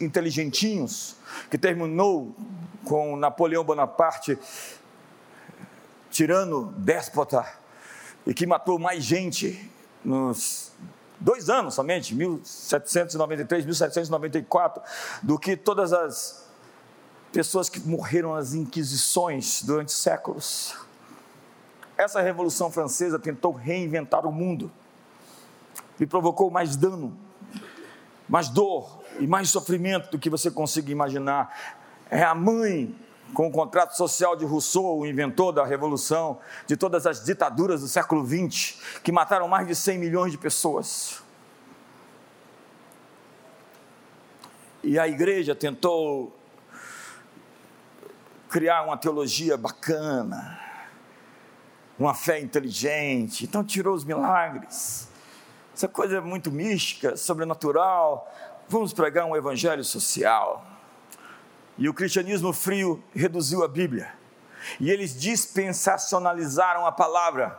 [0.00, 1.16] inteligentinhos,
[1.50, 2.32] que terminou
[2.84, 4.38] com Napoleão Bonaparte,
[6.12, 7.44] tirano déspota,
[8.26, 9.68] e que matou mais gente
[10.04, 10.70] nos
[11.18, 14.82] dois anos somente, 1793, 1794,
[15.22, 16.46] do que todas as
[17.32, 20.76] pessoas que morreram nas inquisições durante séculos.
[21.96, 24.70] Essa Revolução Francesa tentou reinventar o mundo
[25.98, 27.16] e provocou mais dano,
[28.28, 31.80] mais dor e mais sofrimento do que você consiga imaginar.
[32.10, 32.94] É a mãe,
[33.32, 37.88] com o contrato social de Rousseau, o inventor da Revolução, de todas as ditaduras do
[37.88, 41.22] século XX, que mataram mais de 100 milhões de pessoas.
[44.82, 46.36] E a igreja tentou
[48.48, 50.60] criar uma teologia bacana,
[51.98, 55.08] uma fé inteligente, então tirou os milagres.
[55.74, 58.30] Essa coisa é muito mística, sobrenatural.
[58.68, 60.71] Vamos pregar um evangelho social.
[61.78, 64.12] E o cristianismo frio reduziu a Bíblia.
[64.78, 67.58] E eles dispensacionalizaram a palavra.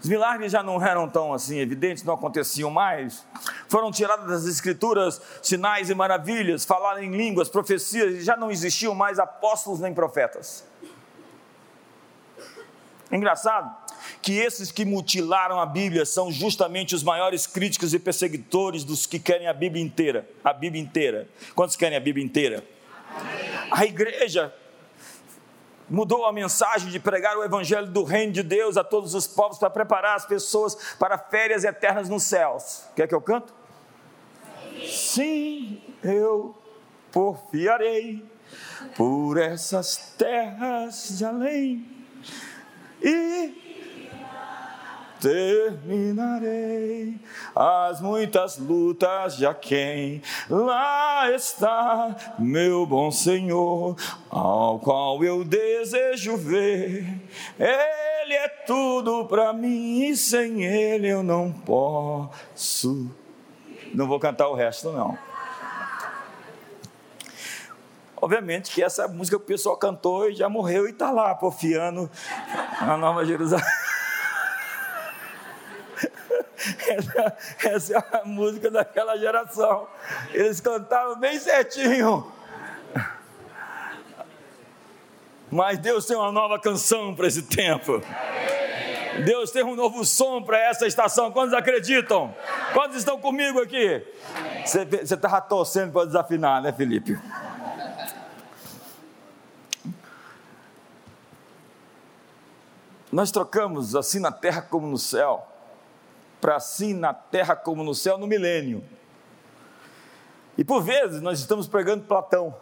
[0.00, 3.26] Os milagres já não eram tão assim evidentes, não aconteciam mais.
[3.68, 8.94] Foram tiradas das escrituras sinais e maravilhas, falar em línguas, profecias, e já não existiam
[8.94, 10.64] mais apóstolos nem profetas.
[13.10, 13.74] Engraçado
[14.22, 19.18] que esses que mutilaram a Bíblia são justamente os maiores críticos e perseguidores dos que
[19.18, 20.28] querem a Bíblia inteira.
[20.44, 21.28] A Bíblia inteira.
[21.54, 22.64] Quantos querem a Bíblia inteira?
[23.70, 24.54] A igreja
[25.88, 29.58] mudou a mensagem de pregar o evangelho do reino de Deus a todos os povos
[29.58, 32.84] para preparar as pessoas para férias eternas nos céus.
[32.94, 33.54] Quer que eu canto?
[34.86, 36.54] Sim, eu
[37.10, 38.24] porfiarei
[38.96, 41.98] por essas terras de além
[43.02, 43.67] e
[45.20, 47.14] terminarei
[47.54, 53.96] as muitas lutas de quem lá está meu bom Senhor,
[54.30, 57.04] ao qual eu desejo ver.
[57.58, 63.10] Ele é tudo para mim e sem ele eu não posso.
[63.94, 65.18] Não vou cantar o resto não.
[68.20, 72.10] Obviamente que essa música que o pessoal cantou e já morreu e está lá, porfiando
[72.80, 73.87] na Nova Jerusalém.
[76.86, 79.86] Essa, essa, é a música daquela geração.
[80.32, 82.32] Eles cantavam bem certinho.
[85.50, 88.02] Mas Deus tem uma nova canção para esse tempo.
[89.24, 91.32] Deus tem um novo som para essa estação.
[91.32, 92.34] Quantos acreditam?
[92.72, 94.04] Quantos estão comigo aqui?
[94.64, 97.18] Você estava torcendo para desafinar, né, Felipe?
[103.10, 105.47] Nós trocamos assim na terra como no céu,
[106.40, 108.84] para assim na terra como no céu no milênio.
[110.56, 112.54] E por vezes nós estamos pregando Platão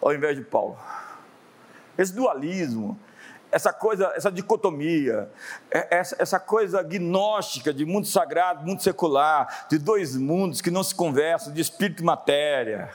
[0.00, 0.78] ao invés de Paulo.
[1.96, 2.98] Esse dualismo,
[3.52, 5.30] essa coisa, essa dicotomia,
[5.70, 10.82] é, essa, essa coisa gnóstica de mundo sagrado, mundo secular, de dois mundos que não
[10.82, 12.90] se conversam, de espírito e matéria,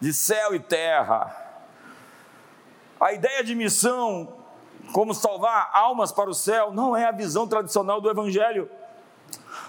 [0.00, 1.44] de céu e terra.
[2.98, 4.36] A ideia de missão
[4.92, 8.70] como salvar almas para o céu, não é a visão tradicional do Evangelho.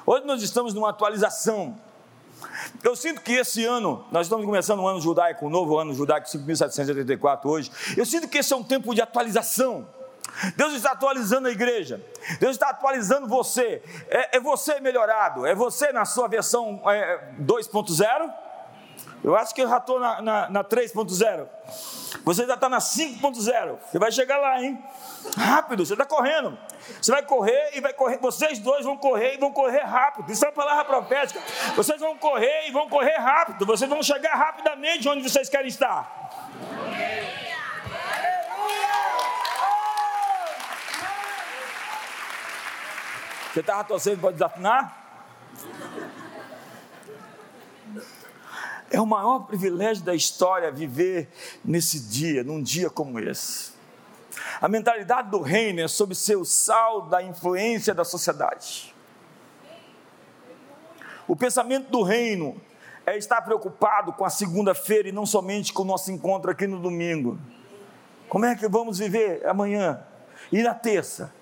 [0.10, 1.76] Hoje nós estamos numa atualização.
[2.82, 6.26] Eu sinto que esse ano, nós estamos começando um ano judaico, um novo ano judaico,
[6.30, 7.70] 5.784 hoje.
[7.98, 9.86] Eu sinto que esse é um tempo de atualização.
[10.56, 12.02] Deus está atualizando a igreja,
[12.40, 13.84] Deus está atualizando você.
[14.08, 18.34] É, é você melhorado, é você na sua versão é, 2.0
[19.24, 21.48] eu acho que eu já estou na, na, na 3.0.
[22.24, 23.78] Você já está na 5.0.
[23.90, 24.82] Você vai chegar lá, hein?
[25.38, 26.58] Rápido, você está correndo.
[27.02, 28.18] Você vai correr e vai correr.
[28.20, 30.32] Vocês dois vão correr e vão correr rápido.
[30.32, 31.42] Isso é uma palavra profética.
[31.76, 33.66] Vocês vão correr e vão correr rápido.
[33.66, 36.30] Vocês vão chegar rapidamente onde vocês querem estar.
[43.52, 45.07] Você estava torcendo para desafinar?
[48.90, 51.30] É o maior privilégio da história viver
[51.64, 53.72] nesse dia, num dia como esse.
[54.62, 58.94] A mentalidade do reino é sobre ser o sal da influência da sociedade.
[61.28, 62.60] O pensamento do reino
[63.06, 66.80] é estar preocupado com a segunda-feira e não somente com o nosso encontro aqui no
[66.80, 67.38] domingo.
[68.30, 70.02] Como é que vamos viver amanhã
[70.52, 71.34] e na terça?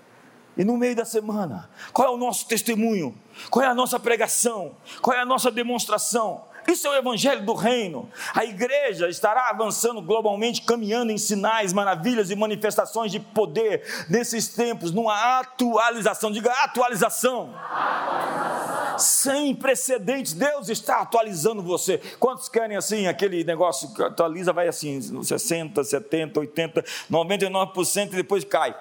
[0.57, 3.15] E no meio da semana, qual é o nosso testemunho?
[3.49, 4.75] Qual é a nossa pregação?
[5.01, 6.45] Qual é a nossa demonstração?
[6.67, 8.09] Isso é o evangelho do reino.
[8.33, 14.91] A igreja estará avançando globalmente, caminhando em sinais, maravilhas e manifestações de poder nesses tempos,
[14.91, 16.31] numa atualização.
[16.31, 17.53] Diga atualização.
[17.55, 18.97] atualização.
[18.97, 20.33] Sem precedentes.
[20.33, 21.99] Deus está atualizando você.
[22.19, 28.43] Quantos querem assim, aquele negócio que atualiza, vai assim, 60, 70, 80, 99% e depois
[28.43, 28.75] cai.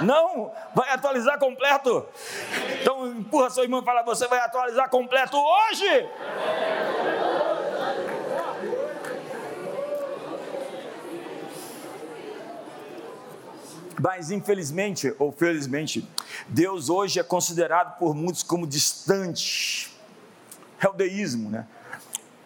[0.00, 2.06] Não, vai atualizar completo.
[2.80, 6.08] Então empurra seu irmão e fala: Você vai atualizar completo hoje.
[14.00, 16.06] Mas infelizmente ou felizmente,
[16.48, 19.90] Deus hoje é considerado por muitos como distante,
[20.80, 21.66] é o deísmo, né?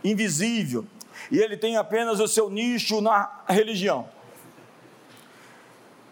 [0.05, 0.87] invisível,
[1.31, 4.09] e ele tem apenas o seu nicho na religião.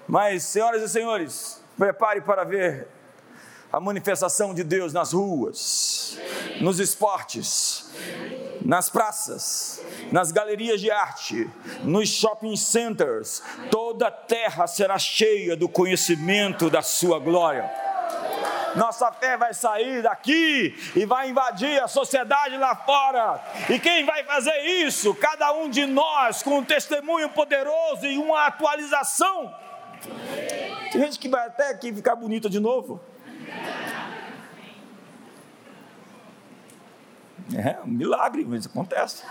[0.08, 2.88] Mas, senhoras e senhores, prepare para ver
[3.72, 6.18] a manifestação de Deus nas ruas,
[6.60, 7.90] nos esportes,
[8.64, 11.50] nas praças, nas galerias de arte,
[11.82, 13.42] nos shopping centers.
[13.70, 17.68] Toda a terra será cheia do conhecimento da Sua glória.
[18.76, 23.42] Nossa fé vai sair daqui e vai invadir a sociedade lá fora.
[23.70, 25.14] E quem vai fazer isso?
[25.14, 29.52] Cada um de nós, com um testemunho poderoso e uma atualização
[30.92, 33.00] tem gente que vai até aqui ficar bonita de novo.
[37.54, 39.22] É um milagre, mas acontece.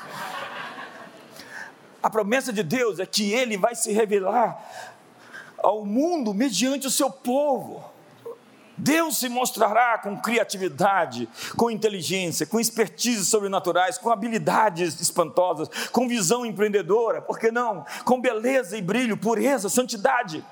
[2.01, 4.63] A promessa de Deus é que Ele vai se revelar
[5.57, 7.83] ao mundo mediante o seu povo.
[8.77, 16.45] Deus se mostrará com criatividade, com inteligência, com expertise sobrenaturais, com habilidades espantosas, com visão
[16.45, 17.85] empreendedora, por que não?
[18.03, 20.43] Com beleza e brilho, pureza, santidade.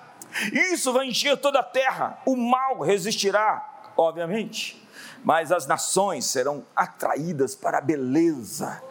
[0.51, 2.19] Isso vai encher toda a terra.
[2.25, 4.81] O mal resistirá, obviamente,
[5.23, 8.81] mas as nações serão atraídas para a beleza.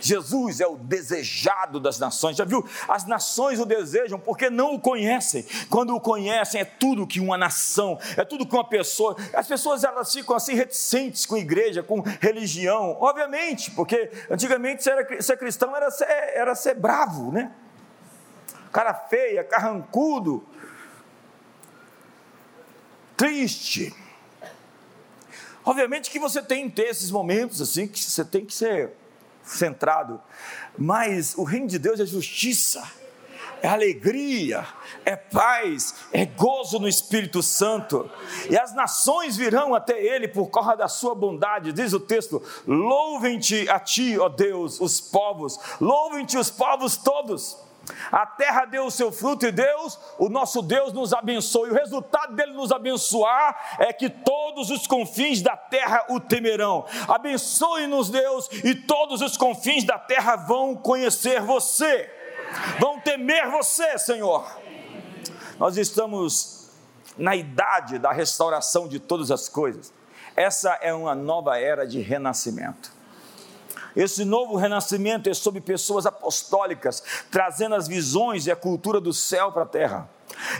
[0.00, 2.36] Jesus é o desejado das nações.
[2.36, 2.64] Já viu?
[2.88, 5.44] As nações o desejam porque não o conhecem.
[5.70, 9.16] Quando o conhecem, é tudo que uma nação, é tudo que uma pessoa.
[9.34, 15.36] As pessoas elas ficam assim reticentes com igreja, com religião, obviamente, porque antigamente ser, ser
[15.36, 17.52] cristão era ser, era ser bravo, né?
[18.72, 20.46] Cara feia, carrancudo,
[23.18, 23.92] triste.
[25.64, 28.92] Obviamente que você tem que ter esses momentos assim, que você tem que ser
[29.42, 30.20] centrado,
[30.78, 32.82] mas o reino de Deus é justiça,
[33.60, 34.66] é alegria,
[35.04, 38.10] é paz, é gozo no Espírito Santo,
[38.48, 43.68] e as nações virão até Ele por causa da sua bondade, diz o texto: louvem-te
[43.68, 47.67] a Ti, ó Deus, os povos, louvem-te os povos todos.
[48.10, 51.68] A terra deu o seu fruto e Deus, o nosso Deus, nos abençoa.
[51.68, 56.84] E o resultado dele nos abençoar é que todos os confins da terra o temerão.
[57.06, 62.10] Abençoe-nos, Deus, e todos os confins da terra vão conhecer você,
[62.78, 64.50] vão temer você, Senhor.
[65.58, 66.70] Nós estamos
[67.16, 69.92] na idade da restauração de todas as coisas.
[70.36, 72.97] Essa é uma nova era de renascimento.
[73.98, 79.50] Esse novo renascimento é sobre pessoas apostólicas, trazendo as visões e a cultura do céu
[79.50, 80.08] para a terra.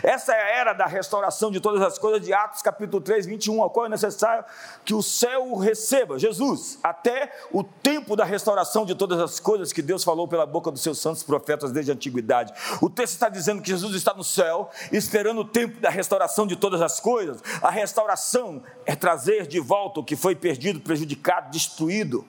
[0.03, 3.63] Essa é a era da restauração de todas as coisas, de Atos capítulo 3, 21,
[3.63, 4.43] ao qual é necessário
[4.83, 9.81] que o céu receba, Jesus, até o tempo da restauração de todas as coisas que
[9.81, 12.51] Deus falou pela boca dos seus santos profetas desde a antiguidade.
[12.81, 16.57] O texto está dizendo que Jesus está no céu, esperando o tempo da restauração de
[16.57, 17.41] todas as coisas.
[17.61, 22.25] A restauração é trazer de volta o que foi perdido, prejudicado, destruído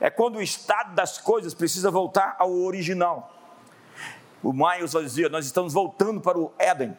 [0.00, 3.34] é quando o estado das coisas precisa voltar ao original.
[4.42, 6.96] O Miles dizia: Nós estamos voltando para o Éden.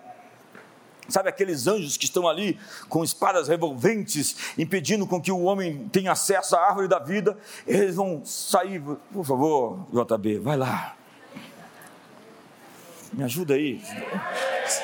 [1.07, 6.11] Sabe aqueles anjos que estão ali com espadas revolventes, impedindo com que o homem tenha
[6.11, 7.35] acesso à árvore da vida?
[7.65, 8.79] Eles vão sair,
[9.11, 10.95] por favor, JB, vai lá.
[13.11, 13.81] Me ajuda aí.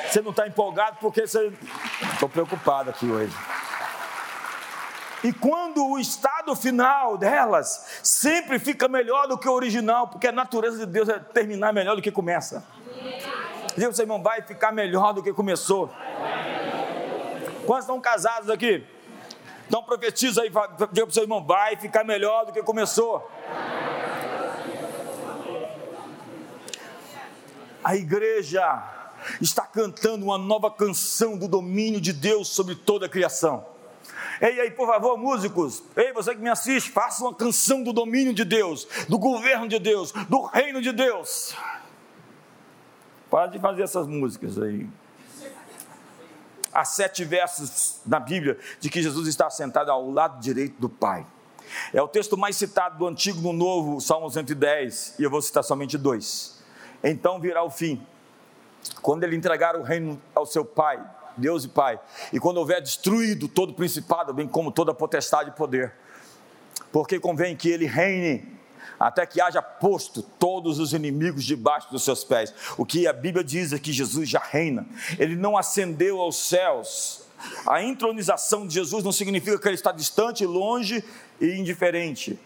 [0.08, 1.52] Você não está empolgado porque você.
[2.12, 3.32] Estou preocupado aqui hoje.
[5.24, 10.32] E quando o estado final delas sempre fica melhor do que o original, porque a
[10.32, 12.64] natureza de Deus é terminar melhor do que começa.
[13.76, 15.90] Diga seu irmão, vai ficar melhor do que começou.
[17.66, 18.86] Quantos estão casados aqui?
[19.66, 23.30] Então profetiza aí, diga para o seu irmão, vai ficar melhor do que começou.
[27.82, 28.82] A igreja
[29.40, 33.75] está cantando uma nova canção do domínio de Deus sobre toda a criação.
[34.40, 38.34] Ei, aí, por favor, músicos, ei, você que me assiste, faça uma canção do domínio
[38.34, 41.56] de Deus, do governo de Deus, do reino de Deus.
[43.30, 44.86] Para de fazer essas músicas aí.
[46.72, 51.26] Há sete versos na Bíblia de que Jesus está sentado ao lado direito do Pai.
[51.92, 55.64] É o texto mais citado do Antigo no Novo, Salmo 110, e eu vou citar
[55.64, 56.62] somente dois.
[57.02, 58.04] Então virá o fim,
[59.02, 61.02] quando ele entregar o reino ao seu Pai,
[61.36, 61.98] Deus e Pai,
[62.32, 65.92] e quando houver destruído todo principado, bem como toda potestade e poder,
[66.92, 68.56] porque convém que ele reine
[68.98, 72.52] até que haja posto todos os inimigos debaixo dos seus pés.
[72.78, 74.86] O que a Bíblia diz é que Jesus já reina,
[75.18, 77.26] ele não ascendeu aos céus.
[77.66, 81.04] A entronização de Jesus não significa que ele está distante, longe
[81.38, 82.38] e indiferente.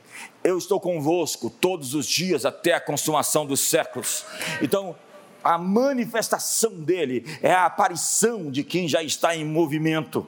[0.42, 4.24] Eu estou convosco todos os dias até a consumação dos séculos.
[4.60, 4.96] Então,
[5.42, 10.26] a manifestação dele é a aparição de quem já está em movimento.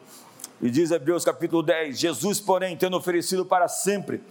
[0.61, 4.23] E diz Hebreus capítulo 10: Jesus, porém, tendo oferecido para sempre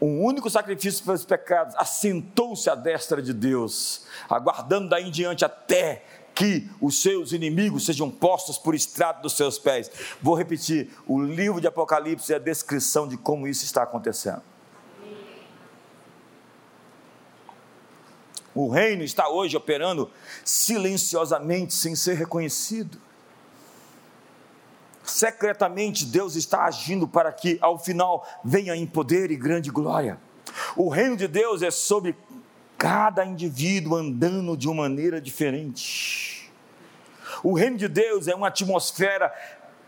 [0.00, 6.02] um único sacrifício pelos pecados, assentou-se à destra de Deus, aguardando daí em diante até
[6.34, 9.90] que os seus inimigos sejam postos por estrado dos seus pés.
[10.22, 14.42] Vou repetir: o livro de Apocalipse é a descrição de como isso está acontecendo.
[18.54, 20.10] O reino está hoje operando
[20.44, 22.98] silenciosamente, sem ser reconhecido.
[25.04, 30.18] Secretamente, Deus está agindo para que, ao final, venha em poder e grande glória.
[30.76, 32.16] O reino de Deus é sobre
[32.76, 36.50] cada indivíduo andando de uma maneira diferente.
[37.42, 39.32] O reino de Deus é uma atmosfera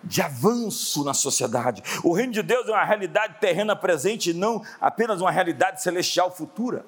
[0.05, 1.83] de avanço na sociedade.
[2.03, 6.35] O reino de Deus é uma realidade terrena presente e não apenas uma realidade celestial
[6.35, 6.85] futura.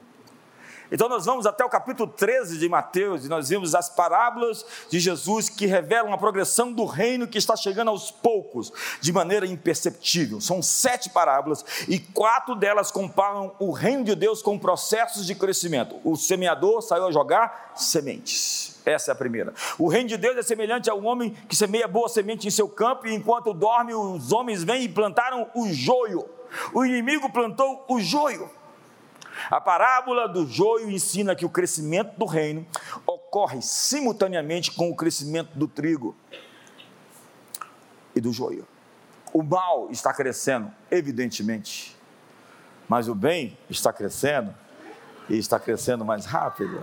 [0.94, 5.00] Então nós vamos até o capítulo 13 de Mateus e nós vimos as parábolas de
[5.00, 10.40] Jesus que revelam a progressão do reino que está chegando aos poucos, de maneira imperceptível.
[10.40, 15.96] São sete parábolas e quatro delas comparam o reino de Deus com processos de crescimento.
[16.04, 18.80] O semeador saiu a jogar sementes.
[18.86, 19.52] Essa é a primeira.
[19.76, 22.68] O reino de Deus é semelhante a um homem que semeia boa semente em seu
[22.68, 26.24] campo e enquanto dorme os homens vêm e plantaram o joio.
[26.72, 28.48] O inimigo plantou o joio.
[29.50, 32.66] A parábola do joio ensina que o crescimento do reino
[33.06, 36.16] ocorre simultaneamente com o crescimento do trigo
[38.14, 38.66] e do joio.
[39.32, 41.96] O mal está crescendo, evidentemente,
[42.88, 44.54] mas o bem está crescendo
[45.28, 46.82] e está crescendo mais rápido.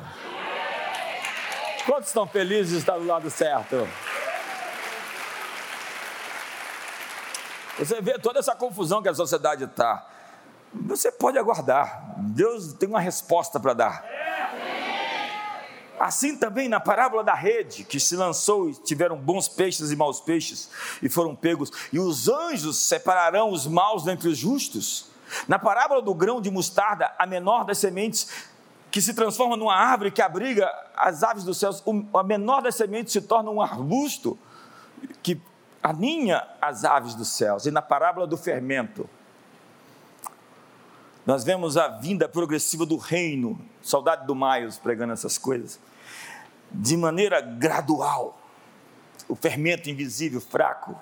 [1.85, 3.87] Quantos estão felizes de estar do lado certo?
[7.79, 10.07] Você vê toda essa confusão que a sociedade está.
[10.73, 14.05] Você pode aguardar, Deus tem uma resposta para dar.
[15.99, 20.19] Assim também na parábola da rede, que se lançou e tiveram bons peixes e maus
[20.19, 20.69] peixes,
[21.01, 25.11] e foram pegos, e os anjos separarão os maus dentre os justos.
[25.47, 28.27] Na parábola do grão de mostarda, a menor das sementes,
[28.89, 33.13] que se transforma numa árvore que abriga as aves dos céus, a menor das sementes
[33.13, 34.37] se torna um arbusto
[35.21, 35.39] que
[35.83, 37.65] aninha as aves dos céus.
[37.65, 39.09] E na parábola do fermento,
[41.25, 45.79] nós vemos a vinda progressiva do reino, saudade do Maios pregando essas coisas,
[46.71, 48.39] de maneira gradual.
[49.27, 50.99] O fermento invisível, fraco,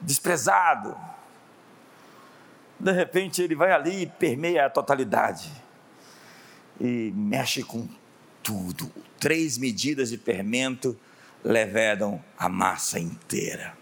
[0.00, 0.96] desprezado.
[2.78, 5.50] De repente ele vai ali e permeia a totalidade
[6.80, 7.88] e mexe com
[8.42, 8.90] tudo.
[9.18, 10.98] Três medidas de fermento
[11.42, 13.76] levedam a massa inteira.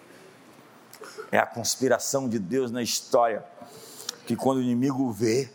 [1.33, 3.45] É a conspiração de Deus na história
[4.31, 5.51] que quando o inimigo vê,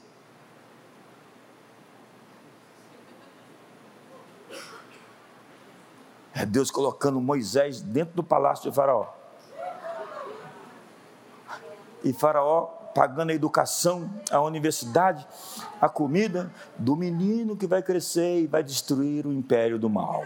[6.33, 9.13] é Deus colocando Moisés dentro do palácio de Faraó.
[12.03, 15.25] E Faraó pagando a educação, a universidade,
[15.79, 20.21] a comida do menino que vai crescer e vai destruir o império do mal.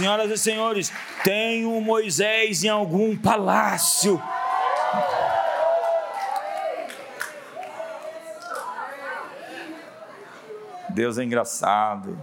[0.00, 0.92] Senhoras e senhores,
[1.22, 4.18] tem um Moisés em algum palácio.
[10.88, 12.18] Deus é engraçado.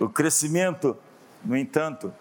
[0.00, 0.98] O crescimento,
[1.44, 2.12] no entanto,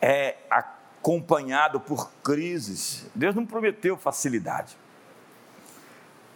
[0.00, 3.04] é acompanhado por crises.
[3.14, 4.78] Deus não prometeu facilidade.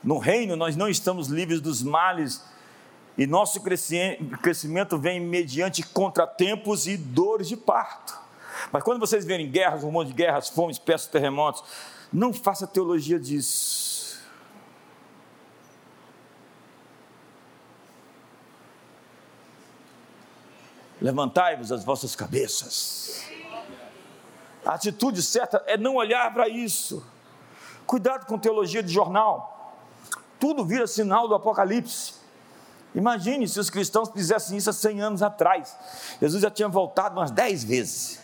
[0.05, 2.45] No reino, nós não estamos livres dos males
[3.21, 8.19] e nosso crescimento vem mediante contratempos e dores de parto.
[8.73, 11.63] Mas quando vocês verem guerras, um monte de guerras, fomes, pestes, terremotos,
[12.11, 14.19] não faça teologia disso.
[20.99, 23.23] Levantai-vos as vossas cabeças.
[24.65, 27.07] A atitude certa é não olhar para isso.
[27.87, 29.77] Cuidado com teologia de jornal.
[30.39, 32.20] tudo vira sinal do Apocalipse.
[32.95, 35.77] Imagine se os cristãos fizessem isso há 100 anos atrás.
[36.21, 38.21] Jesus já tinha voltado umas 10 vezes.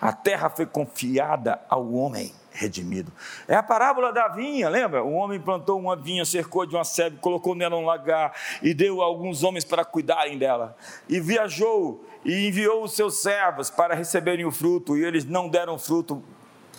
[0.00, 3.12] A terra foi confiada ao homem redimido.
[3.48, 5.02] É a parábola da vinha, lembra?
[5.02, 9.00] O homem plantou uma vinha, cercou de uma sebe, colocou nela um lagar e deu
[9.00, 10.76] a alguns homens para cuidarem dela.
[11.08, 15.78] E viajou e enviou os seus servos para receberem o fruto, e eles não deram
[15.78, 16.22] fruto,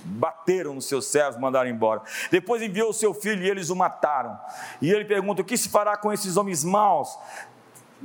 [0.03, 2.01] bateram nos seus servos, mandaram embora.
[2.29, 4.39] Depois enviou o seu filho e eles o mataram.
[4.81, 7.17] E ele pergunta: o que se fará com esses homens maus?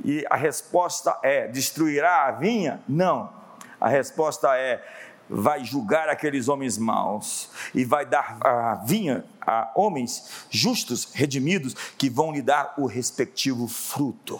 [0.03, 2.81] E a resposta é: destruirá a vinha?
[2.87, 3.31] Não.
[3.79, 4.83] A resposta é:
[5.29, 12.09] vai julgar aqueles homens maus e vai dar a vinha a homens justos, redimidos, que
[12.09, 14.39] vão lhe dar o respectivo fruto.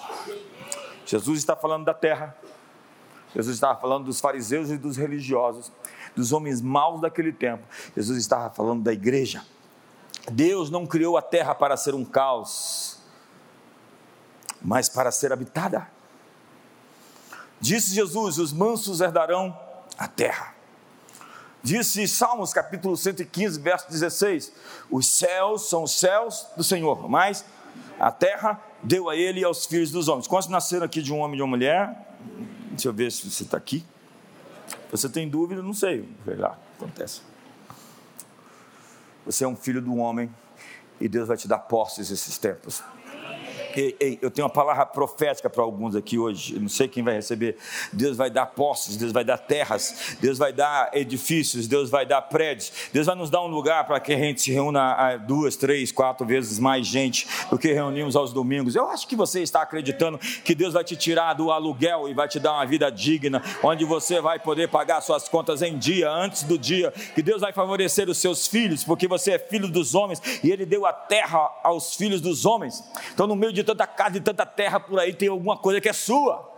[1.05, 2.36] Jesus está falando da terra,
[3.34, 5.72] Jesus estava falando dos fariseus e dos religiosos,
[6.16, 7.64] dos homens maus daquele tempo.
[7.95, 9.43] Jesus estava falando da igreja.
[10.32, 12.99] Deus não criou a terra para ser um caos,
[14.62, 15.88] mas para ser habitada.
[17.60, 19.57] Disse Jesus: os mansos herdarão
[19.97, 20.55] a terra.
[21.62, 24.53] Disse Salmos capítulo 115, verso 16:
[24.89, 27.43] Os céus são os céus do Senhor, mas
[27.99, 30.28] a terra deu a ele e aos filhos dos homens.
[30.28, 32.16] Quantos nasceram aqui de um homem e de uma mulher?
[32.72, 33.86] Deixa eu ver se você está aqui.
[34.91, 35.61] Você tem dúvida?
[35.61, 36.07] Não sei.
[36.25, 37.21] Sei lá, acontece.
[39.25, 40.29] Você é um filho do homem
[40.99, 42.83] e Deus vai te dar posses esses tempos.
[43.76, 47.03] Ei, ei, eu tenho uma palavra profética para alguns aqui hoje, eu não sei quem
[47.03, 47.57] vai receber.
[47.93, 52.22] Deus vai dar posses, Deus vai dar terras, Deus vai dar edifícios, Deus vai dar
[52.24, 55.91] prédios, Deus vai nos dar um lugar para que a gente se reúna duas, três,
[55.91, 58.76] quatro vezes mais gente do que reunimos aos domingos.
[58.76, 62.28] Eu acho que você está acreditando que Deus vai te tirar do aluguel e vai
[62.28, 66.43] te dar uma vida digna, onde você vai poder pagar suas contas em dia, antes
[66.43, 70.22] do dia, que Deus vai favorecer os seus filhos, porque você é filho dos homens
[70.43, 72.84] e Ele deu a terra aos filhos dos homens.
[73.13, 75.89] Então, no meio de tanta casa e tanta terra por aí, tem alguma coisa que
[75.89, 76.49] é sua.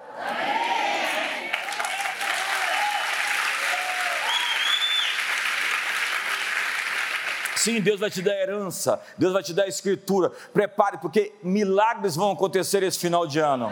[7.56, 10.32] Sim, Deus vai te dar herança, Deus vai te dar escritura.
[10.52, 13.72] Prepare, porque milagres vão acontecer esse final de ano.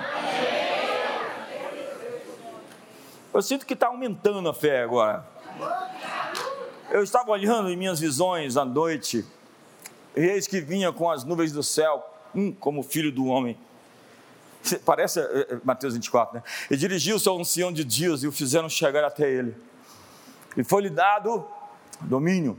[3.33, 5.25] Eu sinto que está aumentando a fé agora.
[6.91, 9.25] Eu estava olhando em minhas visões à noite,
[10.15, 13.57] e eis que vinha com as nuvens do céu, um como filho do homem.
[14.85, 16.43] Parece é, é, Mateus 24, né?
[16.69, 19.55] E dirigiu-se ao ancião de dias e o fizeram chegar até ele.
[20.57, 21.45] E foi-lhe dado
[22.01, 22.57] domínio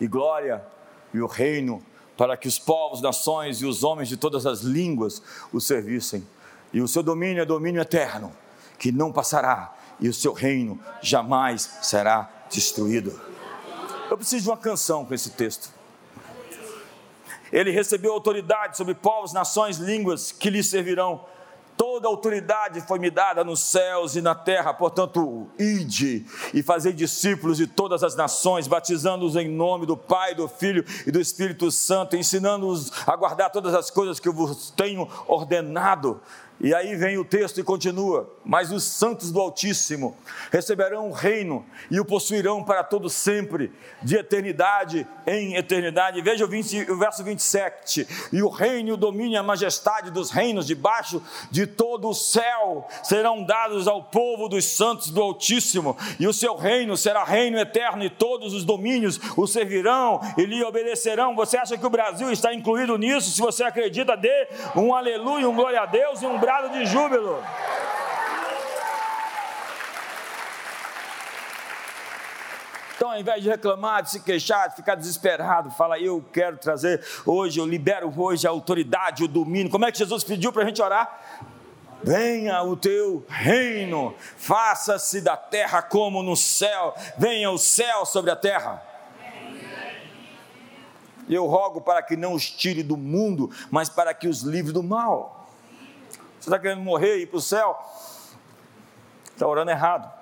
[0.00, 0.64] e glória
[1.12, 1.82] e o reino
[2.16, 5.22] para que os povos, nações e os homens de todas as línguas
[5.52, 6.26] o servissem.
[6.72, 8.32] E o seu domínio é domínio eterno,
[8.78, 13.18] que não passará, e o seu reino jamais será destruído.
[14.10, 15.70] Eu preciso de uma canção com esse texto.
[17.54, 21.24] Ele recebeu autoridade sobre povos, nações, línguas que lhe servirão.
[21.76, 27.56] Toda autoridade foi me dada nos céus e na terra, portanto, ide e fazei discípulos
[27.56, 32.16] de todas as nações, batizando-os em nome do Pai, do Filho e do Espírito Santo,
[32.16, 36.20] ensinando-os a guardar todas as coisas que eu vos tenho ordenado.
[36.60, 40.16] E aí vem o texto e continua: Mas os santos do Altíssimo
[40.52, 46.22] receberão o reino e o possuirão para todo sempre, de eternidade em eternidade.
[46.22, 50.30] Veja o, 20, o verso 27: E o reino, o domínio e a majestade dos
[50.30, 56.26] reinos debaixo de todo o céu serão dados ao povo dos santos do Altíssimo, e
[56.26, 61.34] o seu reino será reino eterno, e todos os domínios o servirão e lhe obedecerão.
[61.34, 63.32] Você acha que o Brasil está incluído nisso?
[63.32, 67.42] Se você acredita, dê um aleluia, um glória a Deus e um brado de júbilo.
[72.94, 77.02] Então, ao invés de reclamar, de se queixar, de ficar desesperado, fala: Eu quero trazer
[77.24, 79.70] hoje, eu libero hoje a autoridade, o domínio.
[79.70, 81.18] Como é que Jesus pediu para a gente orar?
[82.02, 88.36] Venha o teu reino, faça-se da terra como no céu, venha o céu sobre a
[88.36, 88.82] terra.
[91.26, 94.82] Eu rogo para que não os tire do mundo, mas para que os livre do
[94.82, 95.43] mal.
[96.44, 97.82] Você está querendo morrer e ir para o céu?
[99.32, 100.12] Está orando errado.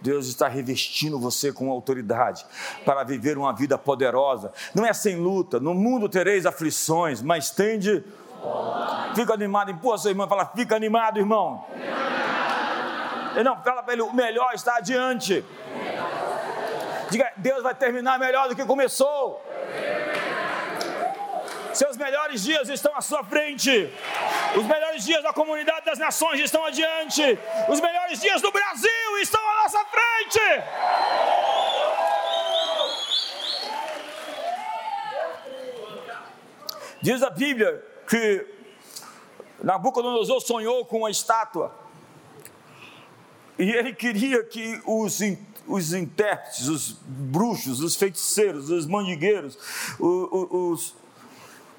[0.00, 2.46] Deus está revestindo você com autoridade
[2.82, 4.54] para viver uma vida poderosa.
[4.74, 5.60] Não é sem luta.
[5.60, 8.02] No mundo tereis aflições, mas tende.
[9.14, 11.66] Fica animado, empurra seu irmão fala: fica animado, irmão.
[13.44, 15.44] Não, fala para ele: o melhor está adiante.
[17.10, 19.44] Diga: Deus vai terminar melhor do que começou.
[21.74, 23.92] Seus melhores dias estão à sua frente.
[24.56, 27.36] Os melhores dias da comunidade das nações estão adiante.
[27.68, 30.40] Os melhores dias do Brasil estão à nossa frente.
[37.02, 38.46] Diz a Bíblia que
[39.62, 41.74] Nabucodonosor sonhou com uma estátua.
[43.58, 45.18] E ele queria que os,
[45.66, 49.58] os intérpretes, os bruxos, os feiticeiros, os mandigueiros,
[49.98, 50.94] os, os,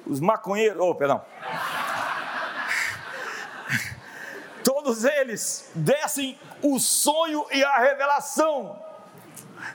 [0.06, 1.22] os maconheiros, oh, perdão.
[4.64, 8.80] Todos eles dessem o sonho e a revelação.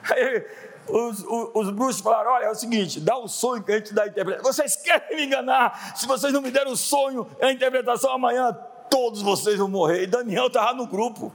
[0.09, 0.45] Aí,
[0.87, 3.93] os, os, os, bruxos falaram: olha, é o seguinte, dá o sonho que a gente
[3.93, 4.51] dá a interpretação.
[4.51, 5.95] Vocês querem me enganar?
[5.95, 8.53] Se vocês não me deram o sonho e a interpretação amanhã,
[8.89, 10.03] todos vocês vão morrer.
[10.03, 11.33] E Daniel estava no grupo.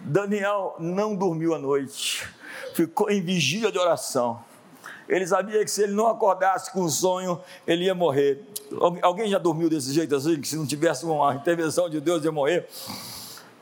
[0.00, 2.28] Daniel não dormiu a noite,
[2.74, 4.44] ficou em vigília de oração.
[5.08, 8.42] Ele sabia que se ele não acordasse com o sonho, ele ia morrer.
[9.02, 12.32] Alguém já dormiu desse jeito assim, que se não tivesse uma intervenção de Deus ia
[12.32, 12.68] morrer?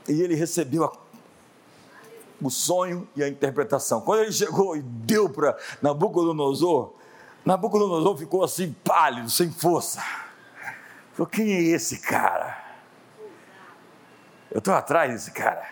[0.09, 0.93] E ele recebeu a
[2.43, 4.01] o sonho e a interpretação.
[4.01, 6.93] Quando ele chegou e deu para Nabucodonosor,
[7.45, 10.03] Nabucodonosor ficou assim pálido, sem força.
[11.13, 12.63] Falou: quem é esse cara?
[14.51, 15.67] Eu estou atrás desse cara.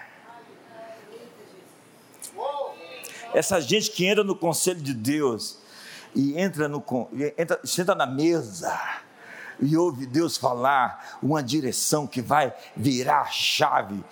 [3.34, 5.58] Essa gente que entra no conselho de Deus
[6.14, 6.84] e entra, no,
[7.36, 8.78] entra, senta na mesa
[9.60, 14.02] e ouve Deus falar uma direção que vai virar a chave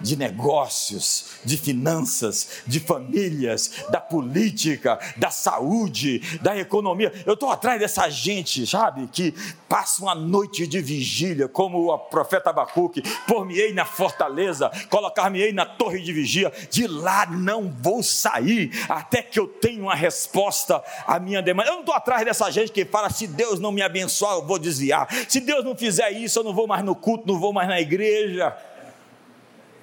[0.00, 7.12] de negócios, de finanças, de famílias, da política, da saúde, da economia.
[7.26, 9.34] Eu estou atrás dessa gente, sabe, que
[9.68, 16.00] passa uma noite de vigília, como o profeta Abacuque, por-me-ei na fortaleza, colocar-me-ei na torre
[16.00, 21.42] de vigia, de lá não vou sair até que eu tenha uma resposta à minha
[21.42, 21.68] demanda.
[21.68, 24.58] Eu não estou atrás dessa gente que fala: se Deus não me abençoar, eu vou
[24.78, 27.68] desviar, se Deus não fizer isso, eu não vou mais no culto, não vou mais
[27.68, 28.56] na igreja.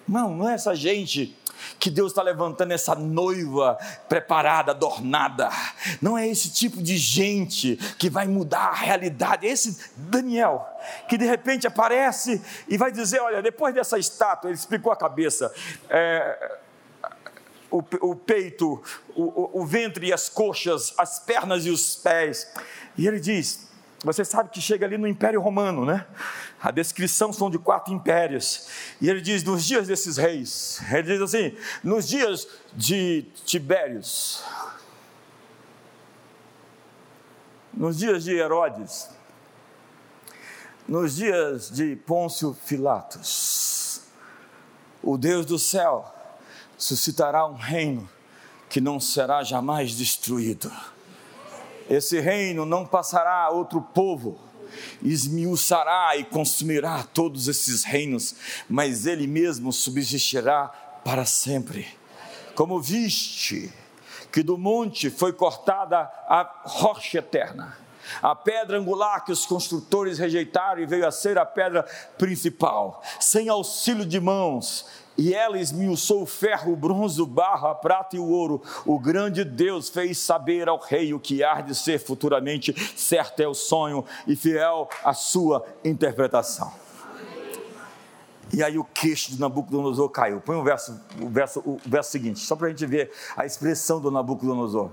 [0.07, 1.35] Não, não é essa gente
[1.79, 3.77] que Deus está levantando essa noiva
[4.07, 5.49] preparada, adornada.
[6.01, 9.47] Não é esse tipo de gente que vai mudar a realidade.
[9.47, 10.67] É esse Daniel,
[11.07, 15.51] que de repente aparece e vai dizer: Olha, depois dessa estátua, ele explicou a cabeça.
[15.89, 16.59] É,
[17.71, 18.81] o, o, peito,
[19.15, 22.47] o, o ventre e as coxas, as pernas e os pés.
[22.97, 23.67] E ele diz:
[24.05, 26.05] Você sabe que chega ali no Império Romano, né?
[26.61, 28.67] A descrição são de quatro impérios.
[29.01, 34.43] E ele diz: nos dias desses reis, ele diz assim: nos dias de Tibérios,
[37.73, 39.09] nos dias de Herodes,
[40.87, 44.01] nos dias de Pôncio Pilatos,
[45.01, 46.13] o Deus do céu
[46.77, 48.07] suscitará um reino
[48.69, 50.71] que não será jamais destruído.
[51.89, 54.39] Esse reino não passará a outro povo
[55.03, 58.35] esmiuçará e consumirá todos esses reinos,
[58.69, 60.67] mas ele mesmo subsistirá
[61.03, 61.87] para sempre.
[62.55, 63.71] Como viste
[64.31, 67.77] que do monte foi cortada a rocha eterna,
[68.21, 71.83] a pedra angular que os construtores rejeitaram e veio a ser a pedra
[72.17, 74.87] principal, sem auxílio de mãos,
[75.17, 78.61] e ela esmiuçou o ferro, o bronze, o barro, a prata e o ouro.
[78.85, 83.47] O grande Deus fez saber ao rei o que há de ser futuramente, certo é
[83.47, 86.71] o sonho e fiel a sua interpretação.
[88.53, 90.39] E aí o queixo de Nabucodonosor caiu.
[90.39, 93.99] Põe o verso, o verso, o verso seguinte, só para a gente ver a expressão
[93.99, 94.91] do Nabucodonosor.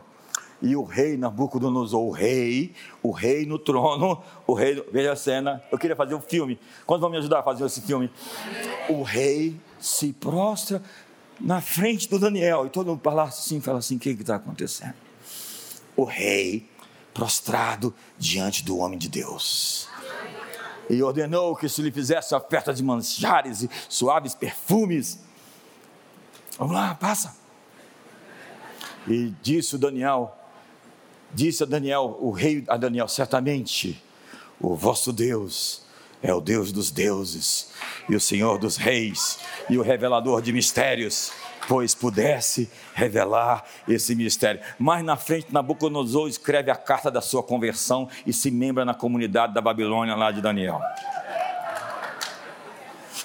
[0.63, 5.61] E o rei Nabucodonosor, o rei, o rei no trono, o rei, veja a cena.
[5.73, 6.59] Eu queria fazer um filme.
[6.87, 8.09] Quantos vão me ajudar a fazer esse filme?
[8.89, 10.81] O rei se prostra
[11.41, 12.67] na frente do Daniel.
[12.67, 14.95] E todo mundo fala assim, fala assim: o que está acontecendo?
[15.97, 16.65] O rei
[17.13, 19.89] prostrado diante do homem de Deus.
[20.89, 25.19] E ordenou que se lhe fizesse oferta de manjares e suaves perfumes.
[26.57, 27.37] Vamos lá, passa.
[29.09, 30.37] E disse o Daniel,
[31.33, 34.03] disse a Daniel, o rei a Daniel, certamente
[34.61, 35.83] o vosso Deus
[36.23, 37.73] é o Deus dos deuses
[38.09, 41.33] e o Senhor dos reis e o revelador de mistérios,
[41.67, 44.61] pois pudesse revelar esse mistério.
[44.79, 49.53] Mais na frente, Nabucodonosor escreve a carta da sua conversão e se membra na comunidade
[49.53, 50.81] da Babilônia lá de Daniel.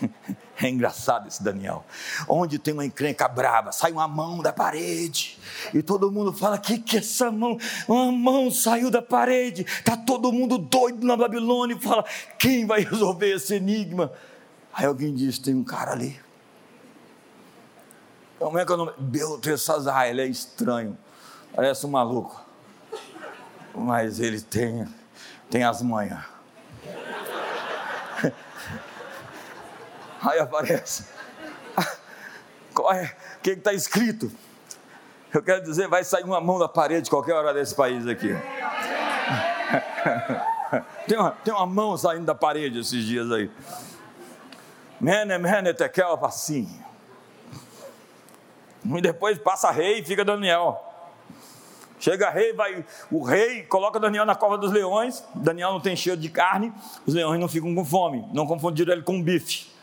[0.62, 1.86] É engraçado esse Daniel.
[2.28, 5.38] Onde tem uma encrenca brava, sai uma mão da parede.
[5.74, 7.58] E todo mundo fala: que que é essa mão?
[7.88, 9.66] Uma mão saiu da parede.
[9.84, 12.04] Tá todo mundo doido na Babilônia e fala:
[12.40, 14.12] quem vai resolver esse enigma?
[14.74, 16.20] Aí alguém diz: tem um cara ali.
[18.40, 18.94] Como é que é o nome?
[18.98, 20.98] Beltesazar, ele é estranho.
[21.56, 22.46] Parece um maluco.
[23.74, 24.88] Mas ele tem,
[25.50, 26.37] tem as manhas.
[30.28, 31.06] Aí aparece.
[32.78, 34.32] O que está escrito?
[35.34, 38.30] Eu quero dizer, vai sair uma mão da parede qualquer hora desse país aqui.
[41.08, 43.50] Tem uma, tem uma mão saindo da parede esses dias aí.
[45.00, 46.70] Mene, mene, tekel, assim.
[48.86, 50.84] E depois passa rei e fica Daniel.
[52.00, 55.24] Chega rei, vai o rei, coloca Daniel na cova dos leões.
[55.34, 56.74] Daniel não tem cheiro de carne,
[57.06, 59.77] os leões não ficam com fome, não confundiram ele com bife.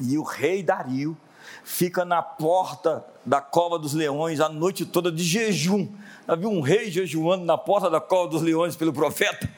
[0.00, 1.16] E o rei Dario
[1.62, 5.88] fica na porta da cova dos leões a noite toda de jejum.
[6.38, 9.48] Viu um rei jejuando na porta da cova dos leões pelo profeta?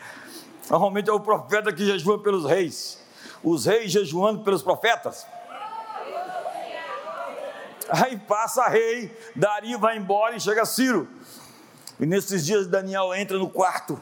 [0.69, 2.99] Normalmente é o profeta que jejua pelos reis.
[3.43, 5.27] Os reis jejuando pelos profetas.
[7.89, 11.09] Aí passa rei, Dario vai embora e chega Ciro.
[12.01, 14.01] E nesses dias Daniel entra no quarto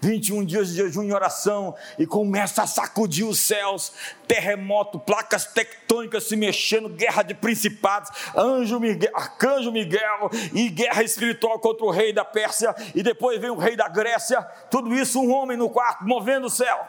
[0.00, 3.92] 21 dias de jejum e oração e começa a sacudir os céus,
[4.26, 11.58] terremoto, placas tectônicas se mexendo, guerra de principados, anjo Miguel, arcanjo Miguel e guerra espiritual
[11.58, 15.32] contra o rei da Pérsia e depois vem o rei da Grécia, tudo isso um
[15.32, 16.86] homem no quarto movendo o céu.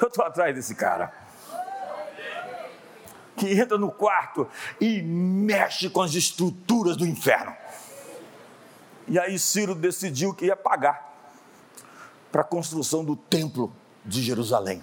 [0.00, 1.12] Eu estou atrás desse cara.
[3.36, 4.48] Que entra no quarto
[4.80, 7.54] e mexe com as estruturas do inferno.
[9.06, 11.07] E aí Ciro decidiu que ia pagar
[12.30, 13.72] para a construção do templo
[14.04, 14.82] de Jerusalém.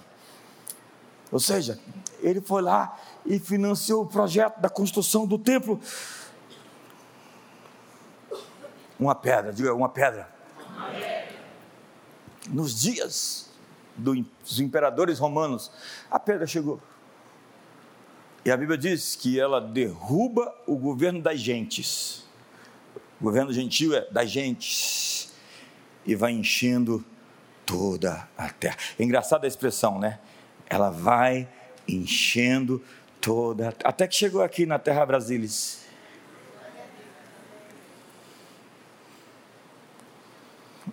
[1.32, 1.80] Ou seja,
[2.22, 5.80] ele foi lá e financiou o projeto da construção do templo.
[9.00, 10.30] Uma pedra, diga uma pedra.
[12.48, 13.50] Nos dias
[13.98, 15.72] dos imperadores romanos,
[16.10, 16.80] a pedra chegou.
[18.43, 22.24] E a Bíblia diz que ela derruba o governo das gentes.
[23.20, 25.34] O governo gentil é das gentes.
[26.06, 27.04] E vai enchendo
[27.66, 28.78] toda a terra.
[28.99, 30.20] Engraçada a expressão, né?
[30.70, 31.47] Ela vai
[31.88, 32.82] enchendo
[33.20, 35.84] toda, até que chegou aqui na Terra Brasilis.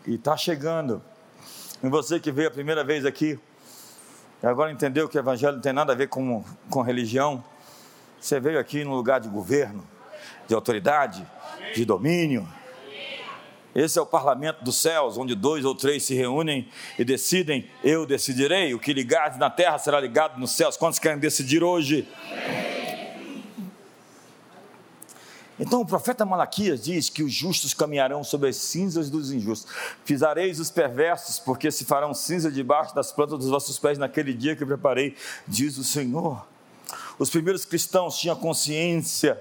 [0.06, 1.02] E está chegando.
[1.82, 3.38] E você que veio a primeira vez aqui,
[4.42, 7.44] agora entendeu que o Evangelho não tem nada a ver com, com religião.
[8.20, 9.86] Você veio aqui no lugar de governo,
[10.46, 11.26] de autoridade,
[11.74, 12.48] de domínio
[13.74, 16.68] esse é o parlamento dos céus, onde dois ou três se reúnem
[16.98, 20.76] e decidem, eu decidirei, o que ligares na terra será ligado nos céus.
[20.76, 22.06] Quantos querem decidir hoje?
[25.58, 29.72] Então o profeta Malaquias diz que os justos caminharão sobre as cinzas dos injustos.
[30.04, 34.56] Fizareis os perversos, porque se farão cinza debaixo das plantas dos vossos pés naquele dia
[34.56, 35.16] que preparei,
[35.46, 36.44] diz o Senhor.
[37.18, 39.40] Os primeiros cristãos tinham consciência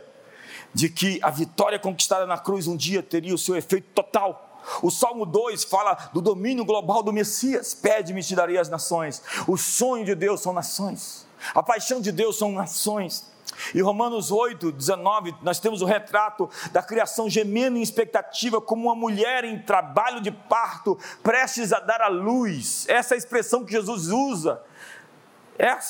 [0.74, 4.50] de que a vitória conquistada na cruz um dia teria o seu efeito total.
[4.82, 7.74] O Salmo 2 fala do domínio global do Messias.
[7.74, 9.22] Pede-me, te darei as nações.
[9.48, 11.26] O sonho de Deus são nações.
[11.54, 13.32] A paixão de Deus são nações.
[13.74, 18.96] E Romanos 8, 19, nós temos o retrato da criação gemendo em expectativa, como uma
[18.96, 22.86] mulher em trabalho de parto, prestes a dar à luz.
[22.88, 24.62] Essa é a expressão que Jesus usa.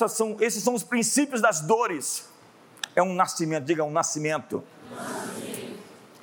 [0.09, 2.30] São, esses são os princípios das dores
[2.95, 4.63] é um nascimento, diga um nascimento.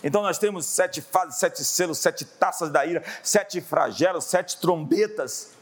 [0.02, 5.52] Então nós temos sete fases, sete selos, sete taças da ira, sete flagelos, sete trombetas.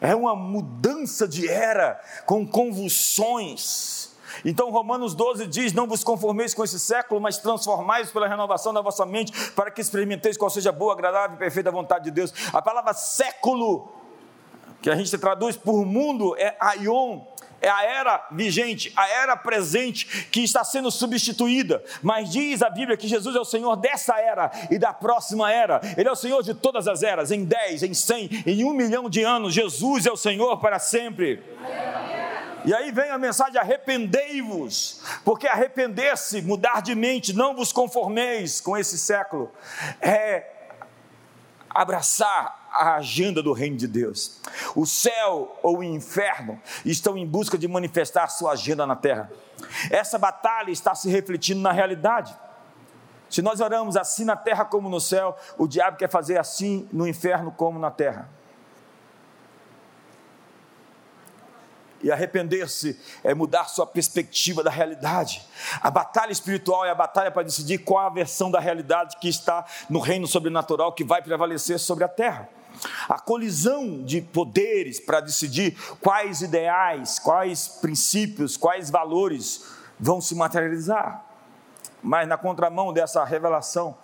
[0.00, 4.14] É uma mudança de era com convulsões.
[4.44, 8.80] Então Romanos 12 diz: Não vos conformeis com esse século, mas transformais pela renovação da
[8.80, 12.32] vossa mente, para que experimenteis qual seja a boa, agradável e perfeita vontade de Deus.
[12.52, 13.92] A palavra século,
[14.80, 17.20] que a gente traduz por mundo, é aion,
[17.64, 21.82] é a era vigente, a era presente que está sendo substituída.
[22.02, 25.80] Mas diz a Bíblia que Jesus é o Senhor dessa era e da próxima era.
[25.96, 29.08] Ele é o Senhor de todas as eras, em 10, em 100, em um milhão
[29.08, 29.54] de anos.
[29.54, 31.42] Jesus é o Senhor para sempre.
[32.66, 38.76] E aí vem a mensagem: arrependei-vos, porque arrepender-se, mudar de mente, não vos conformeis com
[38.76, 39.50] esse século,
[40.00, 40.53] é
[41.74, 44.40] abraçar a agenda do reino de Deus.
[44.74, 49.30] O céu ou o inferno estão em busca de manifestar sua agenda na terra.
[49.90, 52.34] Essa batalha está se refletindo na realidade.
[53.28, 57.06] Se nós oramos assim na terra como no céu, o diabo quer fazer assim no
[57.06, 58.28] inferno como na terra.
[62.04, 65.42] E arrepender-se é mudar sua perspectiva da realidade.
[65.80, 69.64] A batalha espiritual é a batalha para decidir qual a versão da realidade que está
[69.88, 72.46] no reino sobrenatural que vai prevalecer sobre a terra
[73.08, 79.64] a colisão de poderes para decidir quais ideais, quais princípios, quais valores
[79.98, 81.24] vão se materializar.
[82.02, 83.96] Mas na contramão dessa revelação,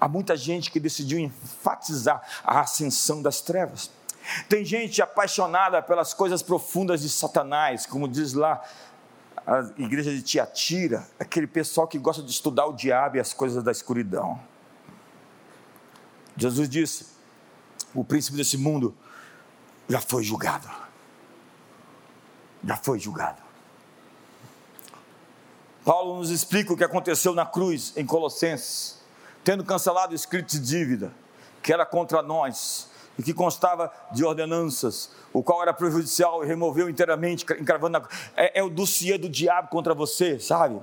[0.00, 3.90] há muita gente que decidiu enfatizar a ascensão das trevas.
[4.48, 8.62] Tem gente apaixonada pelas coisas profundas de Satanás, como diz lá
[9.46, 13.62] a igreja de Tiatira, aquele pessoal que gosta de estudar o diabo e as coisas
[13.62, 14.40] da escuridão.
[16.36, 17.06] Jesus disse:
[17.94, 18.94] o príncipe desse mundo
[19.88, 20.68] já foi julgado.
[22.64, 23.42] Já foi julgado.
[25.84, 29.00] Paulo nos explica o que aconteceu na cruz em Colossenses,
[29.42, 31.12] tendo cancelado o escrito de dívida
[31.62, 32.89] que era contra nós
[33.20, 38.08] e que constava de ordenanças, o qual era prejudicial e removeu inteiramente, encravando na...
[38.34, 40.80] é, é o dossiê do diabo contra você, sabe?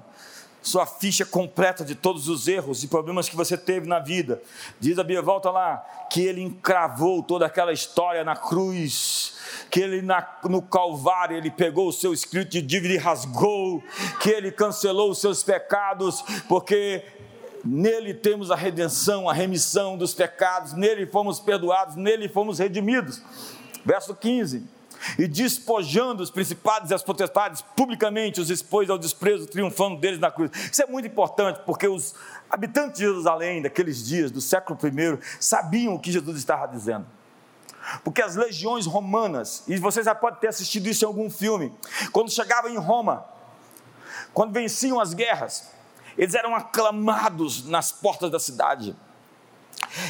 [0.61, 4.41] Sua ficha completa de todos os erros e problemas que você teve na vida.
[4.79, 5.77] Diz a Bíblia, volta lá,
[6.11, 9.35] que ele encravou toda aquela história na cruz
[9.69, 13.83] que ele na, no Calvário ele pegou o seu escrito de dívida e rasgou,
[14.19, 17.03] que ele cancelou os seus pecados, porque
[17.67, 23.21] nele temos a redenção, a remissão dos pecados, nele fomos perdoados, nele fomos redimidos.
[23.85, 24.63] Verso 15.
[25.19, 30.31] E despojando os principados e as potestades, publicamente os expôs ao desprezo, triunfando deles na
[30.31, 30.51] cruz.
[30.71, 32.15] Isso é muito importante, porque os
[32.49, 37.05] habitantes de Jerusalém, daqueles dias, do século I, sabiam o que Jesus estava dizendo.
[38.03, 41.73] Porque as legiões romanas, e você já pode ter assistido isso em algum filme,
[42.11, 43.25] quando chegavam em Roma,
[44.33, 45.76] quando venciam as guerras,
[46.17, 48.95] eles eram aclamados nas portas da cidade.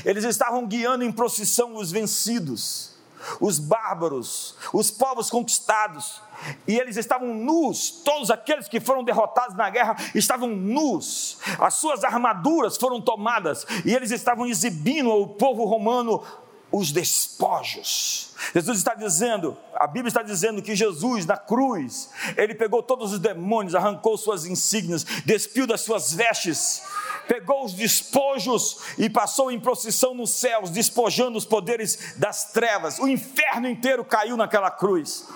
[0.05, 2.95] Eles estavam guiando em procissão os vencidos,
[3.39, 6.21] os bárbaros, os povos conquistados,
[6.67, 12.03] e eles estavam nus, todos aqueles que foram derrotados na guerra estavam nus, as suas
[12.03, 16.23] armaduras foram tomadas, e eles estavam exibindo ao povo romano
[16.71, 18.35] os despojos.
[18.53, 23.19] Jesus está dizendo, a Bíblia está dizendo que Jesus na cruz, ele pegou todos os
[23.19, 26.83] demônios, arrancou suas insígnias, despiu das suas vestes,
[27.27, 32.99] pegou os despojos e passou em procissão nos céus, despojando os poderes das trevas.
[32.99, 35.27] O inferno inteiro caiu naquela cruz.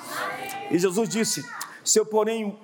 [0.70, 1.46] E Jesus disse:
[1.84, 2.58] Se eu, porém,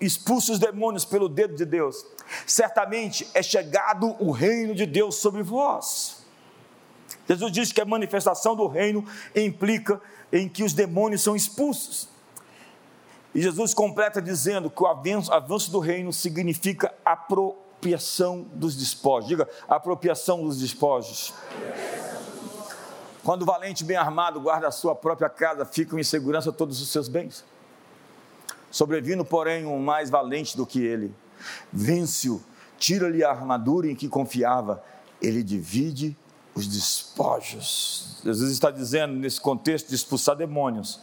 [0.00, 2.04] expulso os demônios pelo dedo de Deus,
[2.46, 6.17] certamente é chegado o reino de Deus sobre vós.
[7.28, 9.04] Jesus diz que a manifestação do reino
[9.36, 10.00] implica
[10.32, 12.08] em que os demônios são expulsos.
[13.34, 19.28] E Jesus completa dizendo que o avanço, avanço do reino significa apropriação dos despojos.
[19.28, 21.34] Diga, apropriação dos despojos.
[23.22, 26.88] Quando o valente bem armado guarda a sua própria casa, ficam em segurança todos os
[26.88, 27.44] seus bens.
[28.70, 31.14] Sobrevindo, porém, um mais valente do que ele,
[31.70, 32.42] vence-o,
[32.78, 34.82] tira-lhe a armadura em que confiava,
[35.20, 36.16] ele divide
[36.58, 38.16] os despojos.
[38.24, 41.00] Jesus está dizendo, nesse contexto de expulsar demônios,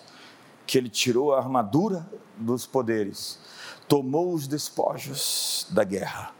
[0.67, 3.39] que ele tirou a armadura dos poderes,
[3.87, 6.31] tomou os despojos da guerra.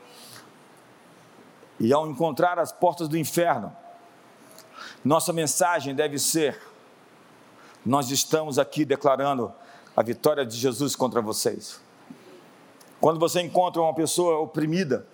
[1.79, 3.75] E ao encontrar as portas do inferno,
[5.03, 6.59] nossa mensagem deve ser:
[7.85, 9.53] nós estamos aqui declarando
[9.95, 11.79] a vitória de Jesus contra vocês.
[12.99, 15.05] Quando você encontra uma pessoa oprimida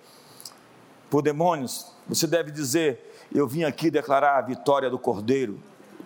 [1.10, 5.58] por demônios, você deve dizer: eu vim aqui declarar a vitória do Cordeiro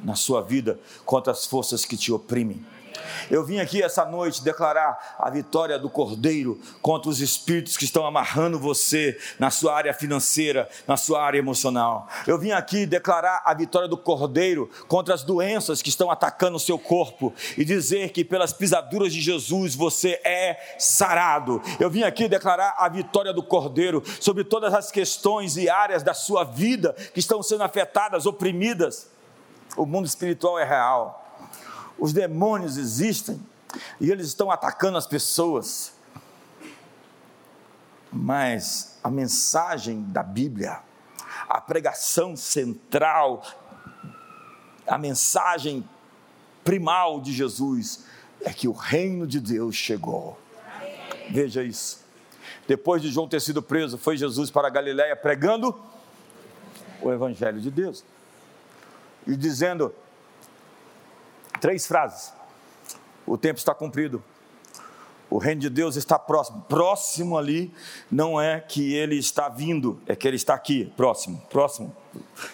[0.04, 2.64] na sua vida contra as forças que te oprimem.
[3.30, 8.06] Eu vim aqui essa noite declarar a vitória do Cordeiro contra os espíritos que estão
[8.06, 12.08] amarrando você na sua área financeira, na sua área emocional.
[12.26, 16.60] Eu vim aqui declarar a vitória do Cordeiro contra as doenças que estão atacando o
[16.60, 21.60] seu corpo e dizer que pelas pisaduras de Jesus você é sarado.
[21.80, 26.14] Eu vim aqui declarar a vitória do Cordeiro sobre todas as questões e áreas da
[26.14, 29.08] sua vida que estão sendo afetadas, oprimidas.
[29.76, 31.25] O mundo espiritual é real
[31.98, 33.40] os demônios existem
[34.00, 35.92] e eles estão atacando as pessoas.
[38.12, 40.80] Mas a mensagem da Bíblia,
[41.48, 43.44] a pregação central,
[44.86, 45.88] a mensagem
[46.64, 48.04] primal de Jesus
[48.40, 50.38] é que o reino de Deus chegou.
[51.30, 52.04] Veja isso.
[52.66, 55.78] Depois de João ter sido preso, foi Jesus para Galiléia pregando
[57.00, 58.04] o evangelho de Deus
[59.26, 59.94] e dizendo:
[61.60, 62.32] Três frases.
[63.26, 64.22] O tempo está cumprido.
[65.28, 66.64] O reino de Deus está próximo.
[66.68, 67.74] Próximo ali
[68.10, 71.94] não é que ele está vindo, é que ele está aqui, próximo, próximo.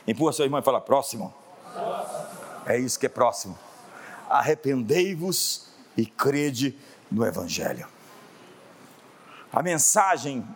[0.07, 1.33] Empurra sua irmã e fala: próximo.
[2.65, 3.59] É isso que é próximo.
[4.29, 6.79] Arrependei-vos e crede
[7.11, 7.87] no Evangelho.
[9.53, 10.47] A mensagem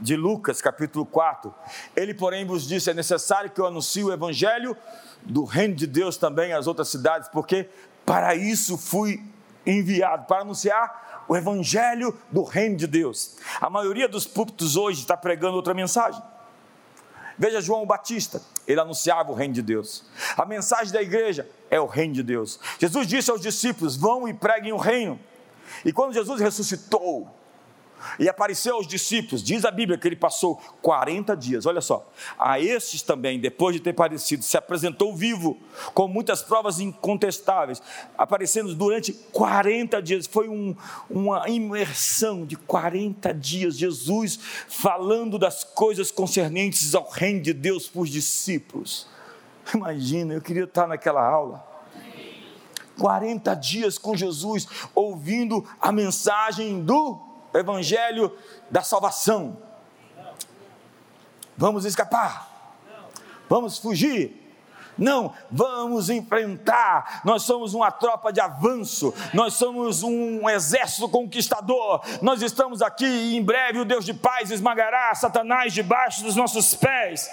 [0.00, 1.54] de Lucas, capítulo 4,
[1.94, 4.76] ele, porém, vos disse: é necessário que eu anuncie o Evangelho
[5.24, 7.68] do reino de Deus também às outras cidades, porque
[8.04, 9.22] para isso fui
[9.66, 13.36] enviado para anunciar o evangelho do reino de Deus.
[13.60, 16.22] A maioria dos púlpitos hoje está pregando outra mensagem.
[17.38, 20.04] Veja João Batista, ele anunciava o reino de Deus.
[20.36, 22.60] A mensagem da igreja é o reino de Deus.
[22.78, 25.18] Jesus disse aos discípulos: vão e preguem o reino.
[25.84, 27.28] E quando Jesus ressuscitou,
[28.18, 29.42] e apareceu aos discípulos.
[29.42, 31.66] Diz a Bíblia que ele passou 40 dias.
[31.66, 35.58] Olha só, a estes também, depois de ter aparecido, se apresentou vivo,
[35.92, 37.82] com muitas provas incontestáveis,
[38.16, 40.26] aparecendo durante 40 dias.
[40.26, 40.74] Foi um,
[41.08, 43.76] uma imersão de 40 dias.
[43.76, 44.38] Jesus
[44.68, 49.06] falando das coisas concernentes ao reino de Deus para os discípulos.
[49.74, 51.74] Imagina, eu queria estar naquela aula.
[52.98, 58.36] 40 dias com Jesus, ouvindo a mensagem do Evangelho
[58.70, 59.56] da salvação.
[61.56, 62.48] Vamos escapar?
[63.48, 64.44] Vamos fugir?
[64.96, 67.20] Não, vamos enfrentar.
[67.24, 72.00] Nós somos uma tropa de avanço, nós somos um exército conquistador.
[72.22, 76.74] Nós estamos aqui e em breve o Deus de paz esmagará Satanás debaixo dos nossos
[76.74, 77.28] pés.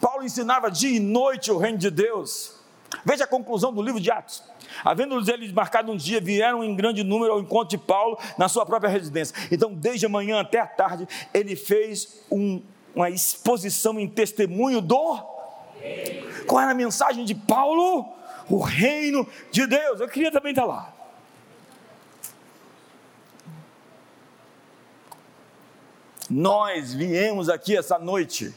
[0.00, 2.61] Paulo ensinava dia e noite o reino de Deus.
[3.04, 4.42] Veja a conclusão do livro de Atos.
[4.84, 8.64] Havendo eles marcado um dia, vieram em grande número ao encontro de Paulo na sua
[8.64, 9.34] própria residência.
[9.50, 12.62] Então, desde a manhã até a tarde, ele fez um,
[12.94, 15.18] uma exposição em testemunho do.
[16.46, 18.12] Qual era a mensagem de Paulo?
[18.48, 20.00] O reino de Deus.
[20.00, 20.92] Eu queria também estar lá.
[26.28, 28.54] Nós viemos aqui essa noite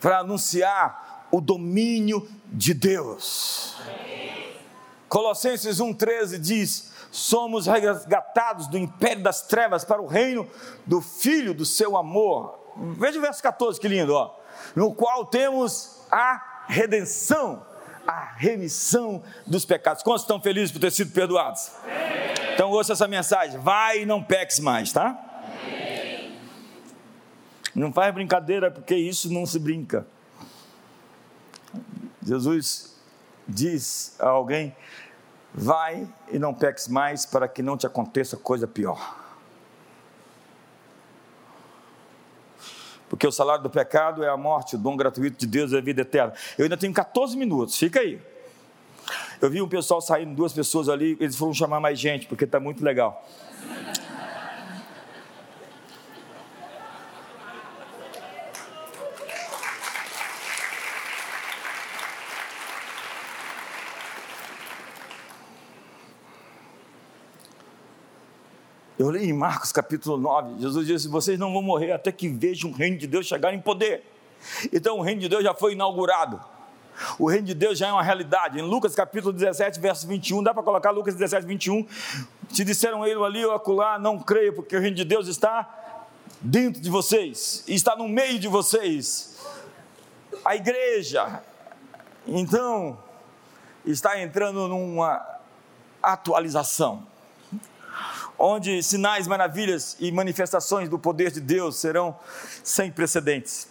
[0.00, 3.76] para anunciar o domínio de Deus.
[5.08, 10.48] Colossenses 1,13 diz: Somos resgatados do império das trevas para o reino
[10.86, 12.58] do Filho do seu amor.
[12.96, 14.34] Veja o verso 14, que lindo, ó.
[14.74, 17.66] No qual temos a redenção,
[18.06, 20.02] a remissão dos pecados.
[20.02, 21.72] Quantos estão felizes por ter sido perdoados?
[22.54, 25.26] Então ouça essa mensagem: vai e não peques mais, tá?
[27.74, 30.06] Não faz brincadeira, porque isso não se brinca.
[32.22, 32.96] Jesus
[33.46, 34.74] diz a alguém:
[35.54, 39.18] vai e não peques mais, para que não te aconteça coisa pior.
[43.08, 45.80] Porque o salário do pecado é a morte, o dom gratuito de Deus é a
[45.80, 46.32] vida eterna.
[46.56, 48.22] Eu ainda tenho 14 minutos, fica aí.
[49.40, 52.60] Eu vi um pessoal saindo, duas pessoas ali, eles foram chamar mais gente, porque está
[52.60, 53.26] muito legal.
[69.00, 72.70] Eu li em Marcos capítulo 9, Jesus disse: Vocês não vão morrer até que vejam
[72.70, 74.04] o reino de Deus chegar em poder.
[74.70, 76.38] Então o reino de Deus já foi inaugurado.
[77.18, 78.58] O reino de Deus já é uma realidade.
[78.58, 81.86] Em Lucas capítulo 17, verso 21, dá para colocar Lucas 17, 21.
[82.50, 86.04] Se disseram ele ali ou acolá, não creio, porque o reino de Deus está
[86.38, 89.38] dentro de vocês, está no meio de vocês.
[90.44, 91.42] A igreja,
[92.26, 92.98] então,
[93.82, 95.26] está entrando numa
[96.02, 97.08] atualização
[98.40, 102.18] onde sinais, maravilhas e manifestações do poder de Deus serão
[102.64, 103.68] sem precedentes.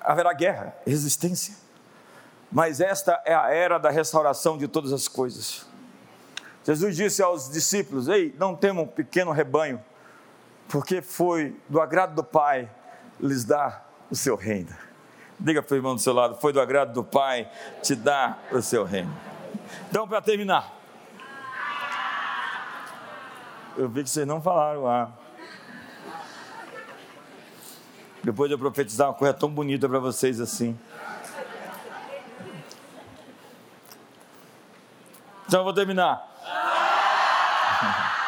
[0.00, 1.54] Haverá guerra, resistência,
[2.50, 5.64] mas esta é a era da restauração de todas as coisas.
[6.64, 9.80] Jesus disse aos discípulos: Ei, não temam pequeno rebanho,
[10.68, 12.68] porque foi do agrado do Pai
[13.20, 14.74] lhes dar o seu reino.
[15.38, 17.48] Diga para o irmão do seu lado: Foi do agrado do Pai
[17.80, 19.16] te dar o seu reino.
[19.88, 20.81] Então, para terminar,
[23.76, 25.12] eu vi que vocês não falaram lá.
[28.22, 30.78] Depois de eu profetizar uma coisa tão bonita para vocês assim.
[35.46, 36.28] Então eu vou terminar.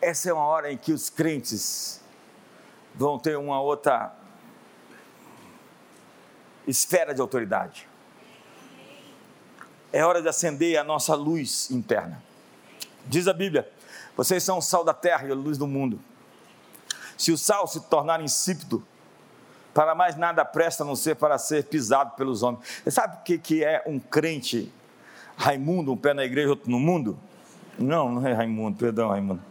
[0.00, 2.00] Essa é uma hora em que os crentes
[2.94, 4.14] vão ter uma outra
[6.66, 7.88] esfera de autoridade
[9.92, 12.22] é hora de acender a nossa luz interna.
[13.06, 13.70] Diz a Bíblia:
[14.16, 16.00] vocês são o sal da terra e a luz do mundo.
[17.18, 18.86] Se o sal se tornar insípido,
[19.76, 22.64] para mais nada presta a não ser para ser pisado pelos homens.
[22.82, 24.72] Você sabe o que, que é um crente
[25.36, 27.18] Raimundo, um pé na igreja, outro no mundo?
[27.78, 29.42] Não, não é Raimundo, perdão, Raimundo.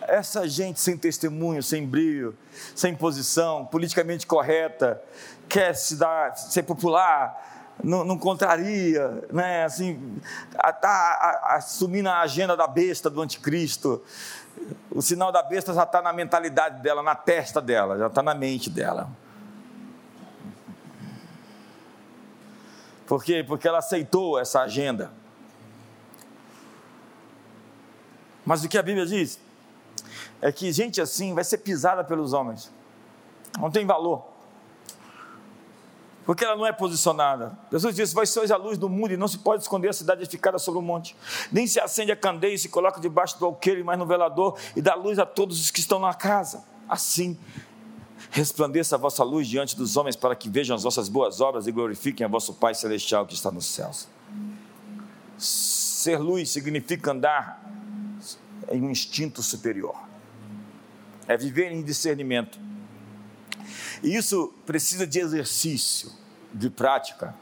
[0.00, 2.34] Essa gente sem testemunho, sem brilho,
[2.74, 5.00] sem posição, politicamente correta,
[5.46, 9.64] quer se dar, ser popular, não, não contraria, né?
[9.64, 10.20] assim,
[10.52, 14.02] está assumindo a agenda da besta do anticristo.
[14.90, 18.34] O sinal da besta já está na mentalidade dela, na testa dela, já está na
[18.34, 19.10] mente dela.
[23.06, 23.44] Por quê?
[23.46, 25.10] Porque ela aceitou essa agenda.
[28.44, 29.40] Mas o que a Bíblia diz
[30.40, 32.72] é que gente assim vai ser pisada pelos homens,
[33.58, 34.29] não tem valor
[36.30, 37.58] porque ela não é posicionada.
[37.72, 40.22] Jesus disse: Vós sois a luz do mundo e não se pode esconder a cidade
[40.22, 41.16] edificada sobre o monte.
[41.50, 44.80] Nem se acende a candeia e se coloca debaixo do alqueire, mas no velador e
[44.80, 46.62] dá luz a todos os que estão na casa.
[46.88, 47.36] Assim,
[48.30, 51.72] resplandeça a vossa luz diante dos homens para que vejam as vossas boas obras e
[51.72, 54.06] glorifiquem a vosso Pai Celestial que está nos céus.
[55.36, 57.60] Ser luz significa andar
[58.70, 59.96] em um instinto superior,
[61.26, 62.56] é viver em discernimento.
[64.00, 66.19] E isso precisa de exercício,
[66.52, 67.34] de prática,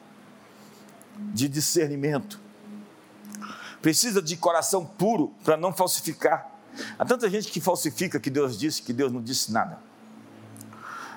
[1.16, 2.40] de discernimento.
[3.80, 6.50] Precisa de coração puro para não falsificar.
[6.98, 9.78] Há tanta gente que falsifica que Deus disse que Deus não disse nada.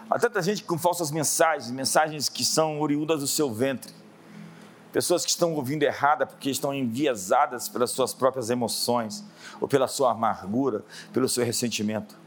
[0.09, 3.93] Há tanta gente com falsas mensagens, mensagens que são oriundas do seu ventre.
[4.91, 9.23] Pessoas que estão ouvindo errada porque estão enviesadas pelas suas próprias emoções,
[9.61, 12.19] ou pela sua amargura, pelo seu ressentimento.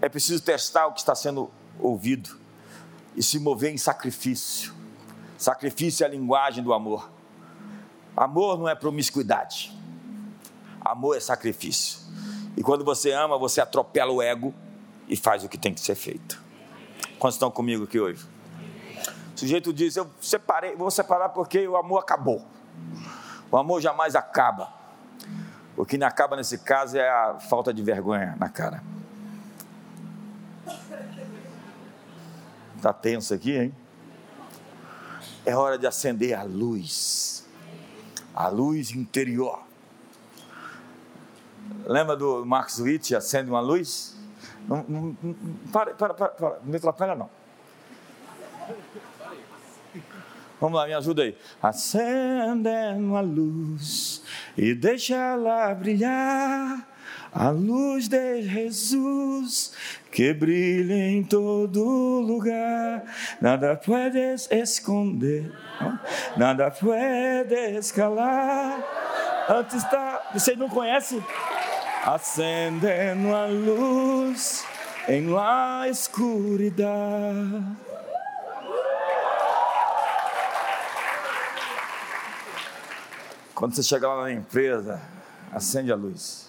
[0.00, 1.48] É preciso testar o que está sendo
[1.78, 2.36] ouvido
[3.18, 4.72] e se mover em sacrifício.
[5.36, 7.10] Sacrifício é a linguagem do amor.
[8.16, 9.76] Amor não é promiscuidade.
[10.80, 11.98] Amor é sacrifício.
[12.56, 14.54] E quando você ama, você atropela o ego
[15.08, 16.40] e faz o que tem que ser feito.
[17.18, 18.24] Quantos estão comigo aqui hoje?
[19.34, 22.46] O sujeito diz: Eu separei, vou separar porque o amor acabou.
[23.50, 24.72] O amor jamais acaba.
[25.76, 28.80] O que não acaba nesse caso é a falta de vergonha na cara.
[32.78, 33.74] Está tenso aqui, hein?
[35.44, 37.44] É hora de acender a luz,
[38.32, 39.60] a luz interior.
[41.84, 44.16] Lembra do Max Witt, acende uma luz?
[44.68, 45.34] Não, não, não,
[45.72, 47.28] para, para, para, para, não me atrapalha não.
[50.60, 51.36] Vamos lá, me ajuda aí.
[51.60, 54.22] Acende uma luz
[54.56, 56.86] e deixa ela brilhar
[57.32, 59.72] a luz de Jesus
[60.10, 63.04] que brilha em todo lugar,
[63.40, 65.52] nada puedes esconder,
[66.36, 68.82] nada puedes calar.
[69.48, 70.30] Antes da.
[70.34, 71.22] Você não conhece?
[72.04, 74.64] Acendendo a luz
[75.08, 77.76] em la escuridão.
[83.54, 85.00] Quando você chega lá na empresa,
[85.52, 86.47] acende a luz.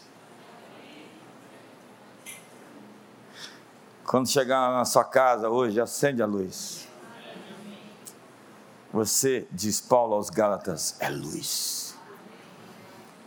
[4.09, 6.87] Quando chegar na sua casa hoje, acende a luz.
[8.91, 11.95] Você, diz Paulo aos Gálatas, é luz.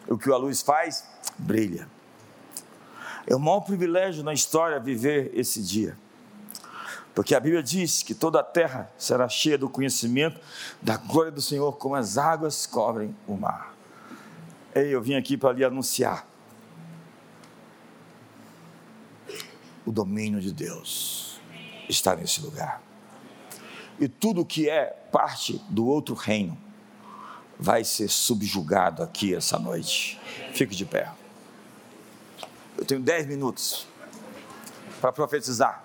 [0.08, 1.06] O que a luz faz?
[1.38, 1.88] Brilha.
[3.28, 5.96] É o maior privilégio na história viver esse dia.
[7.14, 10.40] Porque a Bíblia diz que toda a terra será cheia do conhecimento
[10.82, 13.72] da glória do Senhor, como as águas cobrem o mar.
[14.74, 16.31] Ei, eu vim aqui para lhe anunciar
[19.84, 21.40] o domínio de Deus
[21.88, 22.82] está nesse lugar.
[24.00, 26.58] E tudo que é parte do outro reino
[27.58, 30.20] vai ser subjugado aqui essa noite.
[30.52, 31.10] Fique de pé.
[32.76, 33.86] Eu tenho dez minutos
[35.00, 35.84] para profetizar.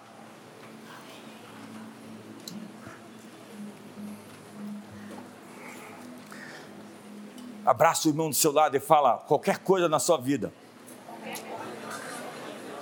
[7.65, 10.53] Abraça o irmão do seu lado e fala qualquer coisa na sua vida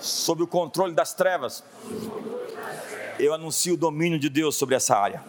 [0.06, 1.64] sob o controle das trevas,
[3.20, 5.24] eu anuncio o domínio de Deus sobre essa área.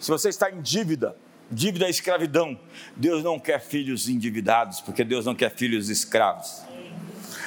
[0.00, 1.16] Se você está em dívida,
[1.50, 2.58] dívida é escravidão.
[2.96, 6.62] Deus não quer filhos endividados, porque Deus não quer filhos escravos.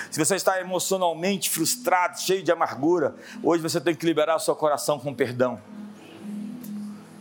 [0.10, 4.56] Se você está emocionalmente frustrado, cheio de amargura, hoje você tem que liberar o seu
[4.56, 5.60] coração com perdão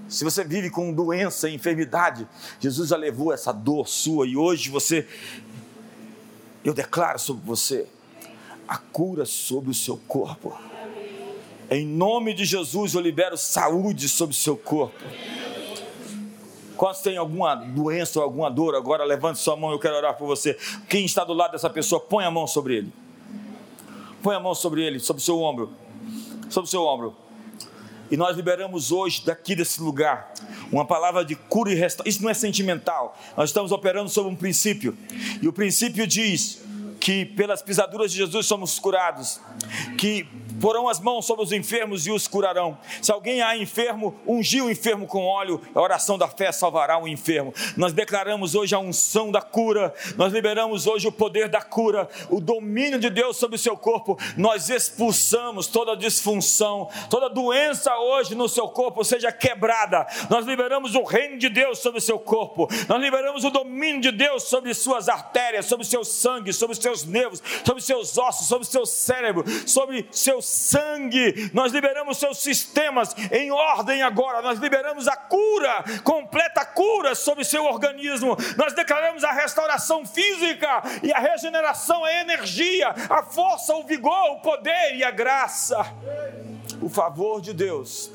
[0.09, 2.26] se você vive com doença enfermidade,
[2.60, 5.06] Jesus já levou essa dor sua e hoje você,
[6.64, 7.86] eu declaro sobre você
[8.68, 10.56] a cura sobre o seu corpo.
[11.70, 15.02] Em nome de Jesus eu libero saúde sobre o seu corpo.
[16.76, 20.26] Quando tem alguma doença ou alguma dor, agora levante sua mão, eu quero orar por
[20.26, 20.59] você.
[20.89, 22.93] Quem está do lado dessa pessoa, põe a mão sobre ele.
[24.22, 25.70] Põe a mão sobre ele, sobre o seu ombro.
[26.51, 27.24] Sobre o seu ombro.
[28.10, 30.32] E nós liberamos hoje, daqui desse lugar,
[30.70, 32.10] uma palavra de cura e restauração.
[32.10, 33.18] Isso não é sentimental.
[33.36, 34.97] Nós estamos operando sobre um princípio.
[35.40, 36.62] E o princípio diz
[37.01, 39.40] que pelas pisaduras de Jesus somos curados,
[39.98, 40.26] que
[40.65, 42.78] porão as mãos sobre os enfermos e os curarão.
[43.03, 47.07] Se alguém há enfermo, ungiu o enfermo com óleo, a oração da fé salvará o
[47.07, 47.53] enfermo.
[47.77, 52.41] Nós declaramos hoje a unção da cura, nós liberamos hoje o poder da cura, o
[52.41, 54.19] domínio de Deus sobre o seu corpo.
[54.39, 60.07] Nós expulsamos toda disfunção, toda doença hoje no seu corpo seja quebrada.
[60.31, 64.11] Nós liberamos o reino de Deus sobre o seu corpo, nós liberamos o domínio de
[64.11, 68.86] Deus sobre suas artérias, sobre seu sangue, sobre seus nervos, sobre seus ossos, sobre seu
[68.86, 71.51] cérebro, sobre seu sangue.
[71.52, 74.40] Nós liberamos seus sistemas em ordem agora.
[74.40, 78.36] Nós liberamos a cura, completa cura sobre seu organismo.
[78.56, 84.40] Nós declaramos a restauração física e a regeneração, a energia, a força, o vigor, o
[84.40, 85.85] poder e a graça.
[86.81, 88.14] O favor de Deus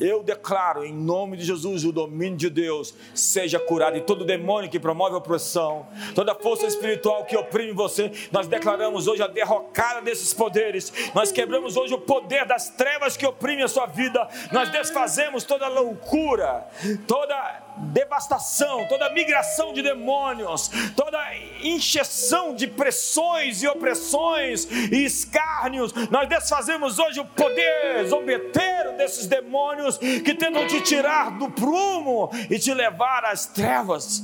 [0.00, 4.70] eu declaro em nome de Jesus o domínio de Deus seja curado e todo demônio
[4.70, 10.32] que promove opressão, toda força espiritual que oprime você, nós declaramos hoje a derrocada desses
[10.32, 10.92] poderes.
[11.14, 14.28] Nós quebramos hoje o poder das trevas que oprime a sua vida.
[14.52, 16.66] Nós desfazemos toda loucura,
[17.06, 21.18] toda devastação, toda migração de demônios, toda
[21.62, 25.92] injeção de pressões e opressões e escárnios.
[26.10, 32.58] Nós desfazemos hoje o poder zombeteiro desses demônios que tentam te tirar do prumo e
[32.58, 34.22] te levar às trevas,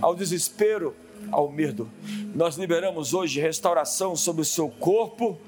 [0.00, 0.96] ao desespero,
[1.32, 1.90] ao medo.
[2.34, 5.38] Nós liberamos hoje restauração sobre o seu corpo,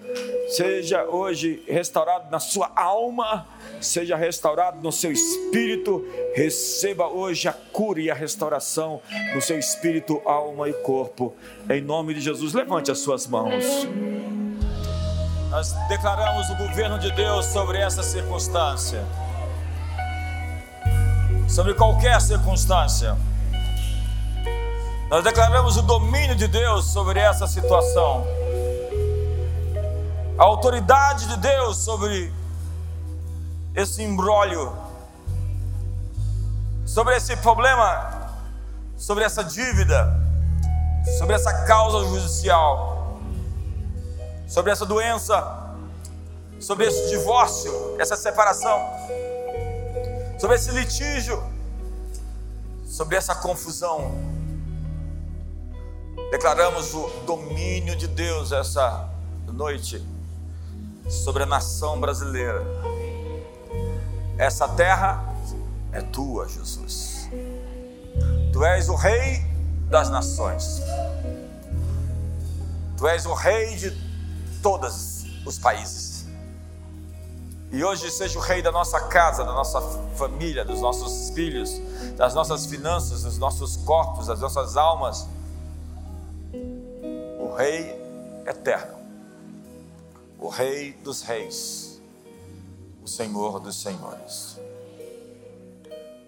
[0.48, 3.46] seja hoje restaurado na sua alma,
[3.80, 6.04] seja restaurado no seu espírito.
[6.34, 9.00] Receba hoje a cura e a restauração
[9.34, 11.34] no seu espírito, alma e corpo.
[11.70, 13.86] Em nome de Jesus, levante as suas mãos.
[15.50, 19.04] Nós declaramos o governo de Deus sobre essa circunstância,
[21.48, 23.16] sobre qualquer circunstância.
[25.10, 28.24] Nós declaramos o domínio de Deus sobre essa situação,
[30.38, 32.32] a autoridade de Deus sobre
[33.74, 34.72] esse embrólio,
[36.86, 38.30] sobre esse problema,
[38.96, 40.20] sobre essa dívida,
[41.18, 43.18] sobre essa causa judicial,
[44.48, 45.76] sobre essa doença,
[46.58, 48.80] sobre esse divórcio, essa separação,
[50.38, 51.42] sobre esse litígio,
[52.86, 54.33] sobre essa confusão.
[56.34, 59.08] Declaramos o domínio de Deus essa
[59.46, 60.04] noite
[61.08, 62.60] sobre a nação brasileira
[64.36, 65.32] essa terra
[65.92, 67.28] é tua, Jesus.
[68.52, 69.46] Tu és o Rei
[69.88, 70.82] das nações.
[72.96, 73.96] Tu és o Rei de
[74.60, 76.26] todos os países.
[77.70, 79.80] E hoje seja o Rei da nossa casa, da nossa
[80.16, 81.80] família, dos nossos filhos,
[82.16, 85.28] das nossas finanças, dos nossos corpos, das nossas almas.
[87.54, 87.96] O Rei
[88.48, 88.98] eterno.
[90.40, 92.02] O Rei dos Reis
[93.00, 94.58] o Senhor dos Senhores.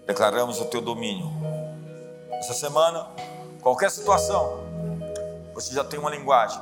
[0.05, 1.29] Declaramos o teu domínio.
[2.31, 3.09] Essa semana,
[3.61, 4.63] qualquer situação,
[5.53, 6.61] você já tem uma linguagem.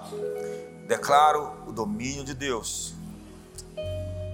[0.87, 2.95] Declaro o domínio de Deus,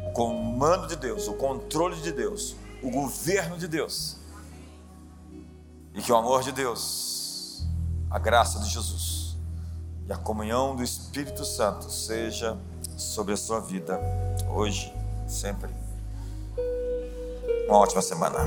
[0.07, 4.15] o comando de Deus, o controle de Deus, o governo de Deus.
[5.93, 7.65] E que o amor de Deus,
[8.09, 9.10] a graça de Jesus
[10.07, 12.57] e a comunhão do Espírito Santo seja
[12.97, 13.99] sobre a sua vida
[14.49, 14.93] hoje
[15.27, 15.69] sempre.
[17.67, 18.39] Uma ótima semana.